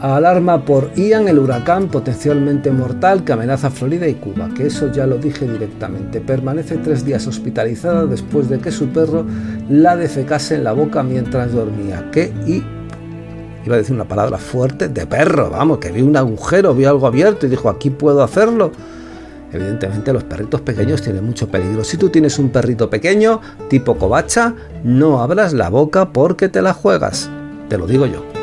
Alarma 0.00 0.64
por 0.64 0.92
Ian, 0.94 1.26
el 1.26 1.40
huracán 1.40 1.88
potencialmente 1.88 2.70
mortal 2.70 3.24
que 3.24 3.32
amenaza 3.32 3.68
Florida 3.68 4.06
y 4.06 4.14
Cuba, 4.14 4.48
que 4.54 4.68
eso 4.68 4.92
ya 4.92 5.06
lo 5.08 5.16
dije 5.16 5.50
directamente. 5.50 6.20
Permanece 6.20 6.76
tres 6.76 7.04
días 7.04 7.26
hospitalizada 7.26 8.06
después 8.06 8.48
de 8.48 8.60
que 8.60 8.70
su 8.70 8.88
perro 8.90 9.26
la 9.68 9.96
defecase 9.96 10.54
en 10.54 10.64
la 10.64 10.72
boca 10.72 11.02
mientras 11.02 11.52
dormía. 11.52 12.10
¿Qué 12.12 12.32
y 12.46 12.62
iba 13.66 13.74
a 13.74 13.78
decir 13.78 13.94
una 13.94 14.06
palabra 14.06 14.38
fuerte, 14.38 14.88
de 14.88 15.04
perro, 15.04 15.50
vamos, 15.50 15.78
que 15.78 15.90
vi 15.90 16.02
un 16.02 16.16
agujero, 16.16 16.74
vi 16.74 16.84
algo 16.84 17.06
abierto 17.08 17.46
y 17.46 17.50
dijo, 17.50 17.68
aquí 17.68 17.90
puedo 17.90 18.22
hacerlo. 18.22 18.70
Evidentemente 19.52 20.12
los 20.12 20.22
perritos 20.22 20.60
pequeños 20.60 21.02
tienen 21.02 21.24
mucho 21.24 21.48
peligro. 21.48 21.82
Si 21.82 21.96
tú 21.96 22.08
tienes 22.08 22.38
un 22.38 22.50
perrito 22.50 22.88
pequeño, 22.88 23.40
tipo 23.68 23.96
covacha, 23.96 24.54
no 24.84 25.20
abras 25.20 25.54
la 25.54 25.70
boca 25.70 26.12
porque 26.12 26.48
te 26.48 26.62
la 26.62 26.72
juegas. 26.72 27.28
Te 27.68 27.78
lo 27.78 27.86
digo 27.86 28.06
yo. 28.06 28.37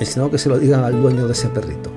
Y 0.00 0.04
si 0.04 0.18
no, 0.18 0.30
que 0.30 0.38
se 0.38 0.48
lo 0.48 0.58
digan 0.58 0.84
al 0.84 1.00
dueño 1.00 1.26
de 1.26 1.32
ese 1.32 1.48
perrito. 1.48 1.90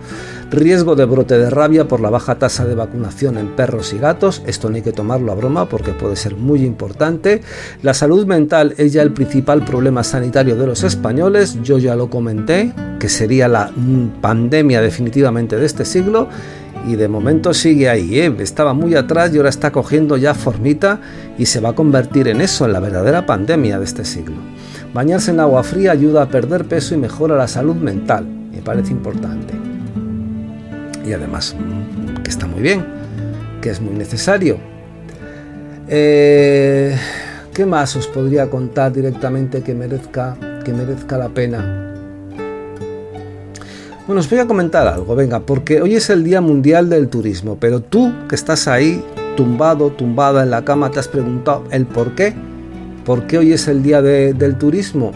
Riesgo 0.51 0.95
de 0.95 1.05
brote 1.05 1.37
de 1.37 1.49
rabia 1.49 1.87
por 1.87 2.01
la 2.01 2.09
baja 2.09 2.35
tasa 2.35 2.65
de 2.65 2.75
vacunación 2.75 3.37
en 3.37 3.55
perros 3.55 3.93
y 3.93 3.99
gatos. 3.99 4.41
Esto 4.45 4.69
no 4.69 4.75
hay 4.75 4.81
que 4.81 4.91
tomarlo 4.91 5.31
a 5.31 5.35
broma 5.35 5.69
porque 5.69 5.93
puede 5.93 6.17
ser 6.17 6.35
muy 6.35 6.65
importante. 6.65 7.41
La 7.83 7.93
salud 7.93 8.25
mental 8.25 8.73
es 8.77 8.91
ya 8.91 9.01
el 9.01 9.13
principal 9.13 9.63
problema 9.63 10.03
sanitario 10.03 10.57
de 10.57 10.67
los 10.67 10.83
españoles. 10.83 11.57
Yo 11.63 11.77
ya 11.77 11.95
lo 11.95 12.09
comenté, 12.09 12.73
que 12.99 13.07
sería 13.07 13.47
la 13.47 13.71
pandemia 14.19 14.81
definitivamente 14.81 15.55
de 15.55 15.65
este 15.65 15.85
siglo. 15.85 16.27
Y 16.87 16.95
de 16.95 17.07
momento 17.07 17.53
sigue 17.53 17.89
ahí, 17.89 18.19
¿eh? 18.19 18.35
estaba 18.39 18.73
muy 18.73 18.95
atrás 18.95 19.31
y 19.33 19.37
ahora 19.37 19.49
está 19.49 19.71
cogiendo 19.71 20.17
ya 20.17 20.33
formita 20.33 20.99
y 21.37 21.45
se 21.45 21.59
va 21.59 21.69
a 21.69 21.73
convertir 21.73 22.27
en 22.27 22.41
eso, 22.41 22.65
en 22.65 22.73
la 22.73 22.79
verdadera 22.79 23.27
pandemia 23.27 23.77
de 23.77 23.85
este 23.85 24.03
siglo. 24.03 24.37
Bañarse 24.93 25.31
en 25.31 25.39
agua 25.39 25.63
fría 25.63 25.91
ayuda 25.91 26.23
a 26.23 26.29
perder 26.29 26.65
peso 26.65 26.93
y 26.93 26.97
mejora 26.97 27.35
la 27.35 27.47
salud 27.47 27.75
mental, 27.75 28.25
me 28.25 28.61
parece 28.61 28.91
importante 28.91 29.71
y 31.05 31.13
además 31.13 31.55
que 32.23 32.29
está 32.29 32.47
muy 32.47 32.61
bien, 32.61 32.85
que 33.61 33.69
es 33.69 33.81
muy 33.81 33.93
necesario. 33.93 34.57
Eh, 35.87 36.95
¿Qué 37.53 37.65
más 37.65 37.95
os 37.95 38.07
podría 38.07 38.49
contar 38.49 38.93
directamente 38.93 39.61
que 39.61 39.73
merezca, 39.73 40.37
que 40.63 40.71
merezca 40.71 41.17
la 41.17 41.29
pena? 41.29 41.93
Bueno, 44.07 44.19
os 44.19 44.29
voy 44.29 44.39
a 44.39 44.47
comentar 44.47 44.87
algo, 44.87 45.15
venga, 45.15 45.41
porque 45.41 45.81
hoy 45.81 45.95
es 45.95 46.09
el 46.09 46.23
Día 46.23 46.41
Mundial 46.41 46.89
del 46.89 47.07
Turismo, 47.07 47.57
pero 47.59 47.81
tú 47.81 48.11
que 48.27 48.35
estás 48.35 48.67
ahí 48.67 49.03
tumbado, 49.35 49.91
tumbada 49.91 50.43
en 50.43 50.49
la 50.49 50.63
cama, 50.63 50.91
te 50.91 50.99
has 50.99 51.07
preguntado 51.07 51.63
el 51.71 51.85
por 51.85 52.15
qué. 52.15 52.33
¿Por 53.05 53.25
qué 53.25 53.39
hoy 53.39 53.51
es 53.51 53.67
el 53.67 53.81
Día 53.81 54.01
del 54.01 54.57
Turismo? 54.57 55.11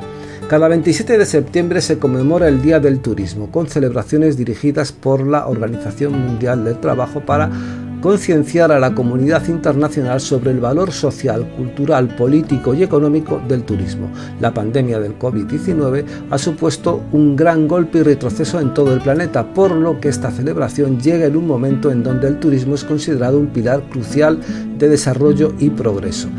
Cada 0.49 0.67
27 0.67 1.19
de 1.19 1.25
septiembre 1.25 1.81
se 1.81 1.99
conmemora 1.99 2.47
el 2.47 2.61
Día 2.61 2.79
del 2.79 2.99
Turismo, 2.99 3.51
con 3.51 3.67
celebraciones 3.67 4.37
dirigidas 4.37 4.91
por 4.91 5.25
la 5.25 5.47
Organización 5.47 6.19
Mundial 6.19 6.65
del 6.65 6.79
Trabajo 6.79 7.21
para 7.21 7.51
concienciar 8.01 8.71
a 8.71 8.79
la 8.79 8.93
comunidad 8.93 9.47
internacional 9.47 10.19
sobre 10.19 10.51
el 10.51 10.59
valor 10.59 10.91
social, 10.91 11.47
cultural, 11.55 12.15
político 12.15 12.73
y 12.73 12.83
económico 12.83 13.41
del 13.47 13.63
turismo. 13.63 14.09
La 14.39 14.53
pandemia 14.53 14.99
del 14.99 15.17
COVID-19 15.17 16.05
ha 16.29 16.37
supuesto 16.37 17.01
un 17.11 17.35
gran 17.35 17.67
golpe 17.67 17.99
y 17.99 18.03
retroceso 18.03 18.59
en 18.59 18.73
todo 18.73 18.93
el 18.93 19.01
planeta, 19.01 19.53
por 19.53 19.71
lo 19.71 19.99
que 19.99 20.09
esta 20.09 20.31
celebración 20.31 20.99
llega 20.99 21.25
en 21.25 21.35
un 21.35 21.47
momento 21.47 21.91
en 21.91 22.03
donde 22.03 22.27
el 22.27 22.39
turismo 22.39 22.75
es 22.75 22.83
considerado 22.83 23.39
un 23.39 23.47
pilar 23.47 23.83
crucial 23.89 24.39
de 24.77 24.89
desarrollo 24.89 25.53
y 25.59 25.69
progreso. 25.69 26.29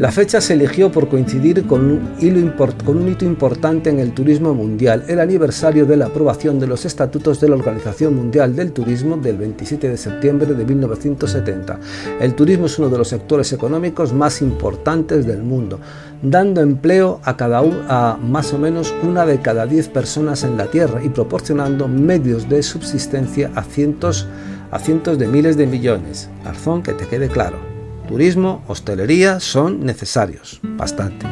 La 0.00 0.10
fecha 0.10 0.40
se 0.40 0.54
eligió 0.54 0.90
por 0.90 1.08
coincidir 1.10 1.66
con 1.66 1.84
un, 1.84 3.08
hito 3.10 3.26
importante 3.26 3.90
en 3.90 3.98
el 3.98 4.14
turismo 4.14 4.54
mundial, 4.54 5.04
el 5.08 5.20
aniversario 5.20 5.84
de 5.84 5.98
la 5.98 6.06
aprobación 6.06 6.58
de 6.58 6.66
los 6.66 6.86
estatutos 6.86 7.38
de 7.38 7.50
la 7.50 7.56
Organización 7.56 8.16
Mundial 8.16 8.56
del 8.56 8.72
Turismo 8.72 9.18
del 9.18 9.36
27 9.36 9.90
de 9.90 9.98
septiembre 9.98 10.54
de 10.54 10.64
1970. 10.64 11.80
El 12.18 12.34
turismo 12.34 12.64
es 12.64 12.78
uno 12.78 12.88
de 12.88 12.96
los 12.96 13.08
sectores 13.08 13.52
económicos 13.52 14.14
más 14.14 14.40
importantes 14.40 15.26
del 15.26 15.42
mundo, 15.42 15.78
dando 16.22 16.62
empleo 16.62 17.20
a, 17.22 17.36
cada 17.36 17.60
a 17.60 18.16
más 18.16 18.54
o 18.54 18.58
menos 18.58 18.94
una 19.02 19.26
de 19.26 19.40
cada 19.42 19.66
diez 19.66 19.88
personas 19.88 20.44
en 20.44 20.56
la 20.56 20.70
Tierra 20.70 21.04
y 21.04 21.10
proporcionando 21.10 21.88
medios 21.88 22.48
de 22.48 22.62
subsistencia 22.62 23.50
a 23.54 23.62
cientos, 23.64 24.26
a 24.70 24.78
cientos 24.78 25.18
de 25.18 25.28
miles 25.28 25.58
de 25.58 25.66
millones. 25.66 26.30
Arzón, 26.46 26.82
que 26.82 26.94
te 26.94 27.06
quede 27.06 27.28
claro 27.28 27.69
turismo, 28.10 28.64
hostelería 28.66 29.38
son 29.38 29.86
necesarios, 29.86 30.58
bastante. 30.62 31.26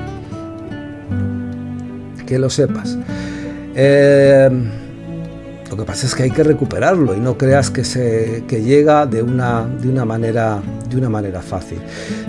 Que 2.24 2.38
lo 2.38 2.48
sepas. 2.50 2.96
Eh, 3.74 4.48
que 5.78 5.84
pasa 5.84 6.06
es 6.06 6.14
que 6.14 6.24
hay 6.24 6.30
que 6.30 6.42
recuperarlo 6.42 7.14
y 7.14 7.20
no 7.20 7.38
creas 7.38 7.70
que, 7.70 7.84
se, 7.84 8.44
que 8.48 8.62
llega 8.62 9.06
de 9.06 9.22
una, 9.22 9.64
de, 9.64 9.88
una 9.88 10.04
manera, 10.04 10.60
de 10.88 10.96
una 10.96 11.08
manera 11.08 11.40
fácil. 11.42 11.78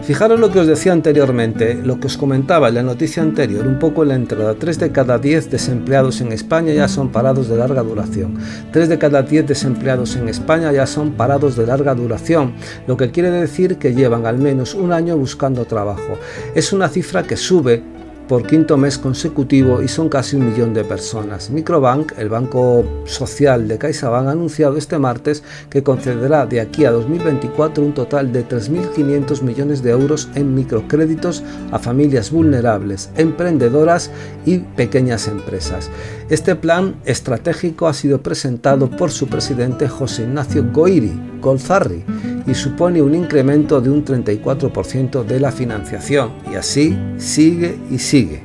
Fijaros 0.03 0.39
lo 0.39 0.51
que 0.51 0.59
os 0.59 0.67
decía 0.67 0.93
anteriormente, 0.93 1.73
lo 1.75 1.99
que 1.99 2.07
os 2.07 2.17
comentaba 2.17 2.69
en 2.69 2.75
la 2.75 2.83
noticia 2.83 3.23
anterior, 3.23 3.65
un 3.67 3.79
poco 3.79 4.03
en 4.03 4.09
la 4.09 4.15
entrada. 4.15 4.55
Tres 4.55 4.79
de 4.79 4.91
cada 4.91 5.17
diez 5.17 5.49
desempleados 5.49 6.21
en 6.21 6.31
España 6.31 6.73
ya 6.73 6.87
son 6.87 7.11
parados 7.11 7.49
de 7.49 7.57
larga 7.57 7.81
duración. 7.81 8.37
Tres 8.71 8.89
de 8.89 8.97
cada 8.97 9.23
diez 9.23 9.47
desempleados 9.47 10.15
en 10.15 10.29
España 10.29 10.71
ya 10.71 10.85
son 10.85 11.13
parados 11.13 11.55
de 11.55 11.65
larga 11.65 11.95
duración, 11.95 12.53
lo 12.87 12.97
que 12.97 13.11
quiere 13.11 13.31
decir 13.31 13.77
que 13.77 13.93
llevan 13.93 14.25
al 14.25 14.37
menos 14.37 14.75
un 14.75 14.93
año 14.93 15.17
buscando 15.17 15.65
trabajo. 15.65 16.17
Es 16.55 16.73
una 16.73 16.89
cifra 16.89 17.23
que 17.23 17.37
sube 17.37 17.83
por 18.29 18.45
quinto 18.45 18.77
mes 18.77 18.99
consecutivo 18.99 19.81
y 19.81 19.87
son 19.87 20.07
casi 20.07 20.35
un 20.35 20.51
millón 20.51 20.71
de 20.71 20.83
personas. 20.83 21.49
Microbank, 21.49 22.13
el 22.19 22.29
banco 22.29 22.85
social 23.05 23.67
de 23.67 23.79
CaixaBank, 23.79 24.27
ha 24.27 24.31
anunciado 24.31 24.77
este 24.77 24.99
martes 24.99 25.43
que 25.71 25.81
concederá 25.81 26.45
de 26.45 26.61
aquí 26.61 26.85
a 26.85 26.91
2024 26.91 27.83
un 27.83 27.93
total 27.95 28.31
de 28.31 28.47
3.500 28.47 29.41
millones 29.41 29.81
de 29.81 29.89
euros 29.89 30.29
en 30.35 30.53
microcréditos 30.53 31.43
a 31.71 31.79
familias 31.79 32.29
vulnerables, 32.29 33.09
emprendedoras 33.17 34.11
y 34.45 34.59
pequeñas 34.59 35.27
empresas. 35.27 35.89
Este 36.29 36.55
plan 36.55 36.97
estratégico 37.05 37.87
ha 37.87 37.93
sido 37.95 38.21
presentado 38.21 38.91
por 38.91 39.09
su 39.09 39.27
presidente 39.27 39.89
José 39.89 40.21
Ignacio 40.21 40.63
Goiri 40.71 41.19
Golzarri 41.41 42.03
y 42.49 42.55
supone 42.55 43.01
un 43.01 43.13
incremento 43.13 43.79
de 43.79 43.91
un 43.91 44.03
34% 44.03 45.23
de 45.23 45.39
la 45.39 45.51
financiación. 45.51 46.31
Y 46.51 46.55
así 46.55 46.97
sigue 47.17 47.77
y 47.91 47.99
sigue. 47.99 48.41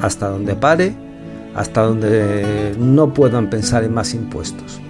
Hasta 0.00 0.28
donde 0.28 0.54
pare, 0.54 0.94
hasta 1.54 1.82
donde 1.82 2.74
no 2.78 3.12
puedan 3.12 3.50
pensar 3.50 3.84
en 3.84 3.92
más 3.92 4.14
impuestos. 4.14 4.80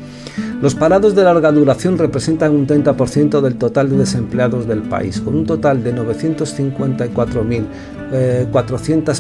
Los 0.63 0.77
parados 0.77 1.17
de 1.17 1.25
larga 1.25 1.51
duración 1.51 1.99
representan 1.99 2.55
un 2.55 2.67
30% 2.67 3.41
del 3.41 3.57
total 3.57 3.91
de 3.91 3.97
desempleados 3.97 4.69
del 4.69 4.83
país, 4.83 5.21
con 5.21 5.35
un 5.35 5.47
total 5.47 5.83
de 5.83 5.95
954.400 5.95 7.65
eh, 8.13 8.47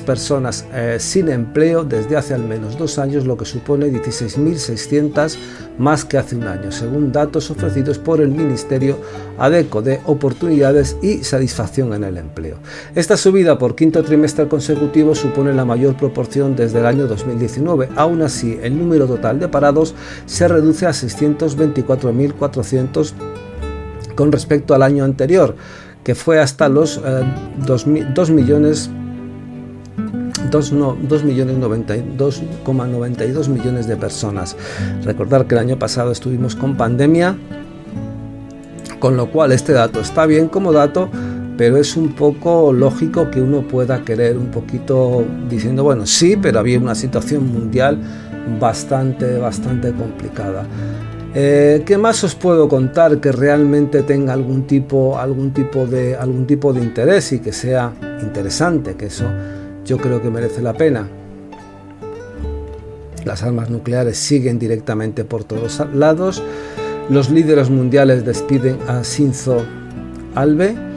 personas 0.04 0.66
eh, 0.72 0.96
sin 0.98 1.28
empleo 1.28 1.84
desde 1.84 2.16
hace 2.16 2.34
al 2.34 2.42
menos 2.42 2.76
dos 2.78 2.98
años, 2.98 3.26
lo 3.26 3.36
que 3.36 3.44
supone 3.44 3.88
16.600 3.88 5.36
más 5.78 6.04
que 6.04 6.18
hace 6.18 6.36
un 6.36 6.44
año, 6.44 6.70
según 6.72 7.12
datos 7.12 7.50
ofrecidos 7.50 7.98
por 7.98 8.20
el 8.20 8.28
Ministerio 8.28 8.98
ADECO 9.38 9.82
de 9.82 10.00
Oportunidades 10.06 10.96
y 11.02 11.24
Satisfacción 11.24 11.92
en 11.94 12.04
el 12.04 12.16
Empleo. 12.16 12.56
Esta 12.94 13.16
subida 13.16 13.58
por 13.58 13.74
quinto 13.74 14.02
trimestre 14.02 14.46
consecutivo 14.48 15.14
supone 15.14 15.54
la 15.54 15.64
mayor 15.64 15.96
proporción 15.96 16.54
desde 16.56 16.80
el 16.80 16.86
año 16.86 17.06
2019. 17.06 17.90
Aún 17.96 18.22
así, 18.22 18.58
el 18.62 18.78
número 18.78 19.06
total 19.06 19.38
de 19.38 19.48
parados 19.48 19.94
se 20.26 20.48
reduce 20.48 20.86
a 20.86 20.90
624.400 20.90 23.14
con 24.18 24.32
respecto 24.32 24.74
al 24.74 24.82
año 24.82 25.04
anterior, 25.04 25.54
que 26.04 26.14
fue 26.14 26.40
hasta 26.40 26.68
los 26.68 27.00
2, 27.66 27.86
eh, 27.86 28.32
millones 28.32 28.90
2,92 30.50 33.48
millones 33.48 33.86
de 33.86 33.96
personas. 33.96 34.56
Recordar 35.04 35.46
que 35.46 35.54
el 35.54 35.60
año 35.60 35.78
pasado 35.78 36.10
estuvimos 36.12 36.56
con 36.56 36.76
pandemia, 36.76 37.38
con 38.98 39.16
lo 39.16 39.30
cual 39.30 39.52
este 39.52 39.72
dato 39.72 40.00
está 40.00 40.26
bien 40.26 40.48
como 40.48 40.72
dato, 40.72 41.08
pero 41.56 41.76
es 41.76 41.96
un 41.96 42.14
poco 42.14 42.72
lógico 42.72 43.30
que 43.30 43.40
uno 43.40 43.62
pueda 43.62 44.04
querer 44.04 44.36
un 44.38 44.50
poquito 44.50 45.24
diciendo, 45.48 45.84
bueno, 45.84 46.06
sí, 46.06 46.36
pero 46.40 46.60
había 46.60 46.78
una 46.78 46.94
situación 46.94 47.52
mundial 47.52 47.98
bastante, 48.60 49.38
bastante 49.38 49.92
complicada. 49.92 50.64
Eh, 51.34 51.82
¿Qué 51.84 51.98
más 51.98 52.24
os 52.24 52.34
puedo 52.34 52.68
contar 52.68 53.20
que 53.20 53.32
realmente 53.32 54.02
tenga 54.02 54.32
algún 54.32 54.66
tipo, 54.66 55.18
algún, 55.18 55.52
tipo 55.52 55.86
de, 55.86 56.16
algún 56.16 56.46
tipo 56.46 56.72
de 56.72 56.80
interés 56.80 57.32
y 57.32 57.40
que 57.40 57.52
sea 57.52 57.92
interesante? 58.22 58.94
Que 58.94 59.06
eso 59.06 59.26
yo 59.84 59.98
creo 59.98 60.22
que 60.22 60.30
merece 60.30 60.62
la 60.62 60.72
pena. 60.72 61.08
Las 63.24 63.42
armas 63.42 63.68
nucleares 63.68 64.16
siguen 64.16 64.58
directamente 64.58 65.24
por 65.24 65.44
todos 65.44 65.82
lados. 65.92 66.42
Los 67.10 67.30
líderes 67.30 67.68
mundiales 67.68 68.24
despiden 68.24 68.78
a 68.88 69.02
Shinzo 69.02 69.62
Albe 70.34 70.87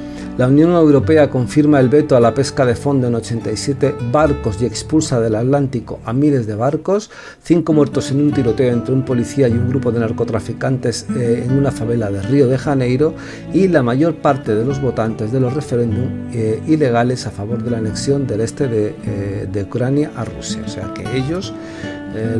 la 0.41 0.47
Unión 0.47 0.71
Europea 0.71 1.29
confirma 1.29 1.79
el 1.79 1.87
veto 1.87 2.17
a 2.17 2.19
la 2.19 2.33
pesca 2.33 2.65
de 2.65 2.73
fondo 2.73 3.05
en 3.05 3.13
87 3.13 3.93
barcos 4.11 4.59
y 4.59 4.65
expulsa 4.65 5.21
del 5.21 5.35
Atlántico 5.35 5.99
a 6.03 6.13
miles 6.13 6.47
de 6.47 6.55
barcos, 6.55 7.11
cinco 7.43 7.73
muertos 7.73 8.09
en 8.09 8.21
un 8.21 8.31
tiroteo 8.31 8.73
entre 8.73 8.91
un 8.91 9.05
policía 9.05 9.47
y 9.47 9.51
un 9.51 9.69
grupo 9.69 9.91
de 9.91 9.99
narcotraficantes 9.99 11.05
eh, 11.15 11.43
en 11.45 11.55
una 11.55 11.69
favela 11.69 12.09
de 12.09 12.23
Río 12.23 12.47
de 12.47 12.57
Janeiro 12.57 13.13
y 13.53 13.67
la 13.67 13.83
mayor 13.83 14.15
parte 14.15 14.55
de 14.55 14.65
los 14.65 14.81
votantes 14.81 15.31
de 15.31 15.39
los 15.39 15.53
referéndum 15.53 16.31
eh, 16.33 16.59
ilegales 16.65 17.27
a 17.27 17.29
favor 17.29 17.61
de 17.61 17.69
la 17.69 17.77
anexión 17.77 18.25
del 18.25 18.41
este 18.41 18.67
de, 18.67 18.95
eh, 19.05 19.47
de 19.47 19.61
Ucrania 19.61 20.09
a 20.15 20.25
Rusia. 20.25 20.63
O 20.65 20.69
sea 20.69 20.91
que 20.95 21.03
ellos, 21.15 21.53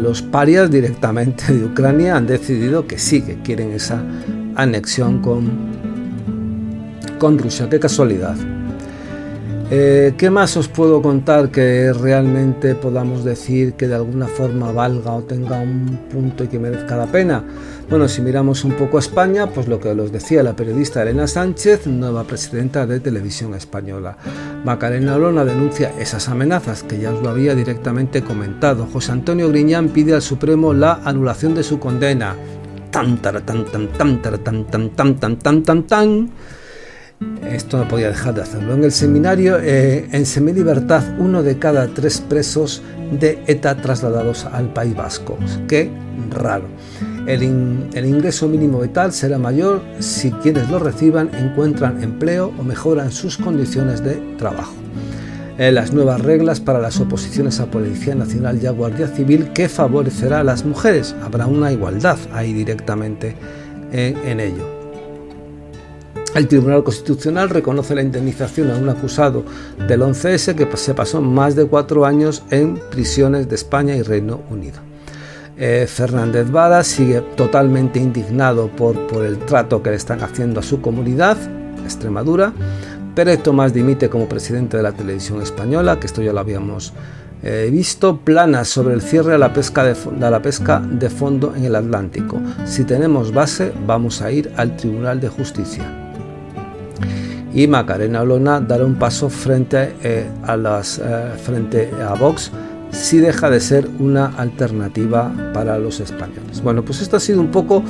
los 0.02 0.24
parias 0.24 0.72
directamente 0.72 1.54
de 1.54 1.66
Ucrania, 1.66 2.16
han 2.16 2.26
decidido 2.26 2.88
que 2.88 2.98
sí, 2.98 3.22
que 3.22 3.36
quieren 3.44 3.72
esa 3.74 4.04
anexión 4.56 5.22
con 5.22 5.91
con 7.22 7.38
Rusia, 7.38 7.70
qué 7.70 7.80
casualidad. 7.80 8.36
Eh, 9.70 10.16
¿Qué 10.18 10.32
más 10.32 10.58
os 10.58 10.68
puedo 10.68 11.04
contar 11.04 11.52
que 11.52 11.94
realmente 11.94 12.74
podamos 12.74 13.24
decir 13.24 13.74
que 13.74 13.88
de 13.88 13.94
alguna 13.94 14.26
forma 14.26 14.72
valga 14.72 15.14
o 15.14 15.22
tenga 15.22 15.60
un 15.60 16.00
punto 16.12 16.44
y 16.44 16.48
que 16.48 16.58
merezca 16.58 16.98
la 16.98 17.06
pena? 17.06 17.44
Bueno, 17.92 18.08
si 18.08 18.24
miramos 18.24 18.64
un 18.64 18.72
poco 18.72 18.98
a 18.98 19.02
España, 19.02 19.46
pues 19.46 19.68
lo 19.68 19.80
que 19.80 19.90
os 19.90 20.12
decía 20.12 20.42
la 20.42 20.56
periodista 20.56 21.04
Elena 21.04 21.28
Sánchez, 21.28 21.86
nueva 21.86 22.24
presidenta 22.24 22.88
de 22.88 23.00
Televisión 23.00 23.54
Española. 23.54 24.18
Macarena 24.66 25.16
Olona 25.16 25.46
denuncia 25.46 25.94
esas 26.00 26.28
amenazas 26.28 26.82
que 26.82 26.98
ya 26.98 27.14
os 27.14 27.22
lo 27.22 27.30
había 27.30 27.54
directamente 27.54 28.24
comentado. 28.24 28.88
José 28.92 29.12
Antonio 29.12 29.48
Griñán 29.50 29.90
pide 29.90 30.16
al 30.16 30.24
Supremo 30.24 30.74
la 30.74 31.02
anulación 31.06 31.54
de 31.54 31.62
su 31.62 31.78
condena. 31.80 32.36
Tan, 32.90 33.22
tan, 33.22 33.46
tan, 33.46 33.66
tan, 33.66 33.88
tan, 33.90 34.22
tan, 34.24 34.44
tan, 34.44 34.66
tan, 34.66 35.20
tan, 35.20 35.38
tan, 35.38 35.64
tan, 35.64 35.84
tan. 35.84 36.32
Esto 37.52 37.78
no 37.78 37.88
podía 37.88 38.10
dejar 38.10 38.34
de 38.36 38.42
hacerlo. 38.42 38.74
En 38.74 38.84
el 38.84 38.92
seminario, 38.92 39.60
eh, 39.62 40.08
en 40.12 40.26
Semilibertad, 40.26 41.04
uno 41.20 41.44
de 41.44 41.60
cada 41.60 41.88
tres 41.88 42.22
presos 42.22 42.82
de 43.12 43.44
ETA 43.48 43.76
trasladados 43.78 44.46
al 44.46 44.72
País 44.74 44.96
Vasco. 44.96 45.38
Qué 45.68 45.92
raro. 46.30 46.66
El, 47.28 47.44
ingreso 47.44 48.48
mínimo 48.48 48.80
vital 48.80 49.14
será 49.14 49.38
mayor 49.38 49.82
si 50.00 50.32
quienes 50.32 50.70
lo 50.70 50.80
reciban 50.80 51.30
encuentran 51.36 52.02
empleo 52.04 52.52
o 52.58 52.64
mejoran 52.64 53.12
sus 53.12 53.38
condiciones 53.38 54.04
de 54.04 54.16
trabajo. 54.38 54.74
Eh, 55.58 55.72
las 55.72 55.94
nuevas 55.94 56.22
reglas 56.22 56.60
para 56.60 56.80
las 56.80 57.00
oposiciones 57.00 57.60
a 57.60 57.68
Policía 57.68 58.16
Nacional 58.16 58.60
y 58.62 58.66
a 58.66 58.72
Guardia 58.72 59.08
Civil 59.08 59.52
que 59.54 59.70
favorecerá 59.70 60.40
a 60.40 60.44
las 60.44 60.66
mujeres. 60.66 61.16
Habrá 61.22 61.46
una 61.46 61.72
igualdad 61.72 62.18
ahí 62.34 62.54
directamente 62.54 63.36
en 63.92 64.40
ello. 64.40 64.81
El 66.34 66.48
Tribunal 66.48 66.86
Constitucional 66.86 67.50
reconoce 67.50 67.94
la 67.94 68.02
indemnización 68.02 68.72
a 68.72 68.78
un 68.78 68.88
acusado 68.88 69.44
del 69.86 70.02
11S 70.02 70.56
que 70.56 70.78
se 70.78 70.94
pasó 70.94 71.22
más 71.22 71.58
de 71.58 71.66
cuatro 71.66 72.06
años 72.06 72.44
en 72.52 72.80
prisiones 72.90 73.50
de 73.50 73.56
España 73.56 73.98
y 73.98 74.02
Reino 74.02 74.40
Unido. 74.50 74.80
Eh, 75.58 75.86
Fernández 75.90 76.50
Vara 76.50 76.86
sigue 76.86 77.20
totalmente 77.36 78.00
indignado 78.00 78.70
por, 78.70 78.96
el 79.26 79.40
trato 79.40 79.84
que 79.84 79.90
le 79.90 79.98
están 79.98 80.22
haciendo 80.24 80.62
a 80.62 80.64
su 80.64 80.80
comunidad, 80.80 81.38
Extremadura. 81.84 82.54
Pérez 83.14 83.44
Tomás 83.44 83.74
dimite 83.74 84.10
como 84.10 84.30
presidente 84.30 84.78
de 84.78 84.84
la 84.84 84.94
televisión 84.94 85.42
española, 85.42 86.00
que 86.00 86.08
esto 86.08 86.22
ya 86.22 86.32
lo 86.32 86.40
habíamos 86.40 86.94
eh, 87.44 87.68
visto, 87.70 88.22
planas 88.22 88.70
sobre 88.70 88.94
el 88.94 89.02
cierre 89.02 89.38
la, 89.38 89.52
pesca 89.52 89.84
de, 89.84 89.98
a 90.26 90.30
la 90.30 90.42
pesca 90.42 90.80
de 90.80 91.10
fondo 91.10 91.54
en 91.58 91.66
el 91.66 91.76
Atlántico. 91.76 92.40
Si 92.64 92.86
tenemos 92.86 93.34
base, 93.34 93.74
vamos 93.86 94.22
a 94.22 94.32
ir 94.32 94.50
al 94.56 94.78
Tribunal 94.78 95.20
de 95.20 95.28
Justicia 95.28 96.01
y 97.54 97.68
Macarena 97.68 98.22
Olona 98.22 98.60
dará 98.60 98.86
un 98.86 98.96
paso 98.96 99.30
frente, 99.30 99.96
eh, 100.04 100.30
a 100.44 100.56
las, 100.56 101.00
eh, 101.00 101.32
frente 101.42 101.92
a 102.02 102.14
Vox 102.14 102.52
si 102.92 103.20
deja 103.20 103.50
de 103.50 103.60
ser 103.60 103.88
una 104.00 104.28
alternativa 104.38 105.32
para 105.54 105.78
los 105.78 106.00
españoles. 106.00 106.62
Bueno, 106.62 106.84
pues 106.84 107.02
esto 107.02 107.18
ha 107.18 107.20
sido 107.20 107.40
un 107.40 107.50
poco 107.50 107.84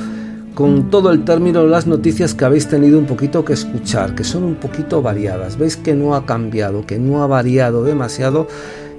con 0.54 0.90
todo 0.90 1.10
el 1.10 1.24
término 1.24 1.66
las 1.66 1.86
noticias 1.86 2.34
que 2.34 2.44
habéis 2.44 2.68
tenido 2.68 2.98
un 2.98 3.06
poquito 3.06 3.44
que 3.44 3.52
escuchar, 3.52 4.14
que 4.14 4.22
son 4.22 4.44
un 4.44 4.54
poquito 4.56 5.02
variadas. 5.02 5.58
Veis 5.58 5.76
que 5.76 5.94
no 5.94 6.14
ha 6.14 6.26
cambiado, 6.26 6.86
que 6.86 6.98
no 6.98 7.22
ha 7.22 7.26
variado 7.26 7.84
demasiado 7.84 8.46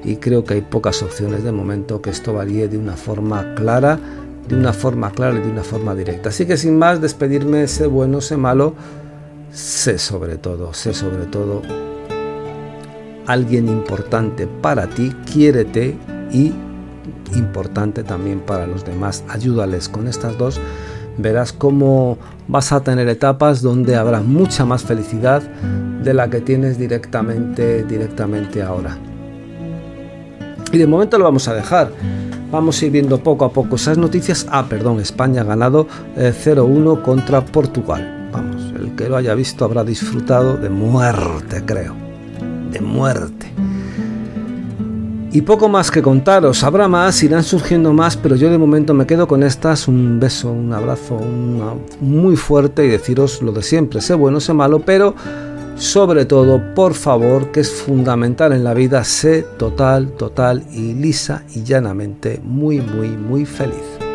y 0.03 0.17
creo 0.17 0.43
que 0.43 0.55
hay 0.55 0.61
pocas 0.61 1.01
opciones 1.03 1.43
de 1.43 1.51
momento 1.51 2.01
que 2.01 2.09
esto 2.09 2.33
varíe 2.33 2.67
de 2.67 2.77
una 2.77 2.97
forma 2.97 3.55
clara, 3.55 3.97
de 4.49 4.55
una 4.55 4.73
forma 4.73 5.11
clara 5.11 5.37
y 5.37 5.41
de 5.41 5.49
una 5.49 5.63
forma 5.63 5.95
directa. 5.95 6.29
Así 6.29 6.45
que 6.45 6.57
sin 6.57 6.77
más, 6.77 6.99
despedirme, 6.99 7.67
sé 7.67 7.87
bueno, 7.87 8.19
sé 8.19 8.35
malo 8.35 8.73
sé 9.53 9.99
sobre 9.99 10.37
todo, 10.37 10.73
sé 10.73 10.93
sobre 10.93 11.25
todo 11.25 11.61
alguien 13.27 13.67
importante 13.67 14.47
para 14.47 14.87
ti, 14.87 15.13
quiérete 15.31 15.95
y 16.31 16.53
importante 17.35 18.03
también 18.03 18.39
para 18.39 18.67
los 18.67 18.85
demás. 18.85 19.23
Ayúdales 19.29 19.89
con 19.89 20.07
estas 20.07 20.37
dos. 20.37 20.59
Verás 21.17 21.53
cómo 21.53 22.17
vas 22.47 22.71
a 22.71 22.81
tener 22.81 23.07
etapas 23.07 23.61
donde 23.61 23.95
habrá 23.95 24.21
mucha 24.21 24.65
más 24.65 24.83
felicidad 24.83 25.41
de 25.41 26.13
la 26.13 26.29
que 26.29 26.41
tienes 26.41 26.77
directamente, 26.77 27.83
directamente 27.83 28.61
ahora. 28.61 28.97
Y 30.71 30.77
de 30.77 30.87
momento 30.87 31.17
lo 31.17 31.25
vamos 31.25 31.47
a 31.47 31.53
dejar. 31.53 31.91
Vamos 32.51 32.81
a 32.81 32.85
ir 32.85 32.91
viendo 32.91 33.19
poco 33.19 33.45
a 33.45 33.53
poco 33.53 33.75
esas 33.77 33.97
noticias. 33.97 34.47
Ah, 34.49 34.65
perdón, 34.67 34.99
España 34.99 35.41
ha 35.41 35.45
ganado 35.45 35.87
0-1 36.17 36.97
eh, 36.97 37.01
contra 37.03 37.45
Portugal 37.45 38.22
el 38.83 38.95
que 38.95 39.09
lo 39.09 39.17
haya 39.17 39.33
visto 39.33 39.65
habrá 39.65 39.83
disfrutado 39.83 40.57
de 40.57 40.69
muerte, 40.69 41.63
creo. 41.65 41.95
De 42.71 42.81
muerte. 42.81 43.47
Y 45.31 45.41
poco 45.41 45.67
más 45.67 45.89
que 45.89 46.03
contaros, 46.03 46.63
habrá 46.63 46.87
más, 46.87 47.23
irán 47.23 47.43
surgiendo 47.43 47.91
más, 47.91 48.15
pero 48.15 48.35
yo 48.35 48.51
de 48.51 48.57
momento 48.59 48.93
me 48.93 49.07
quedo 49.07 49.27
con 49.27 49.41
estas, 49.41 49.87
un 49.87 50.19
beso, 50.19 50.51
un 50.51 50.71
abrazo 50.71 51.19
muy 51.99 52.35
fuerte 52.35 52.85
y 52.85 52.89
deciros 52.89 53.41
lo 53.41 53.51
de 53.51 53.63
siempre, 53.63 53.99
sé 53.99 54.13
bueno, 54.13 54.39
sé 54.39 54.53
malo, 54.53 54.81
pero 54.85 55.15
sobre 55.75 56.25
todo, 56.25 56.61
por 56.75 56.93
favor, 56.93 57.51
que 57.51 57.61
es 57.61 57.71
fundamental 57.71 58.53
en 58.53 58.63
la 58.63 58.75
vida, 58.75 59.03
sé 59.03 59.43
total, 59.57 60.11
total 60.11 60.63
y 60.71 60.93
lisa 60.93 61.43
y 61.55 61.63
llanamente 61.63 62.39
muy, 62.43 62.79
muy, 62.79 63.09
muy 63.09 63.45
feliz. 63.45 64.02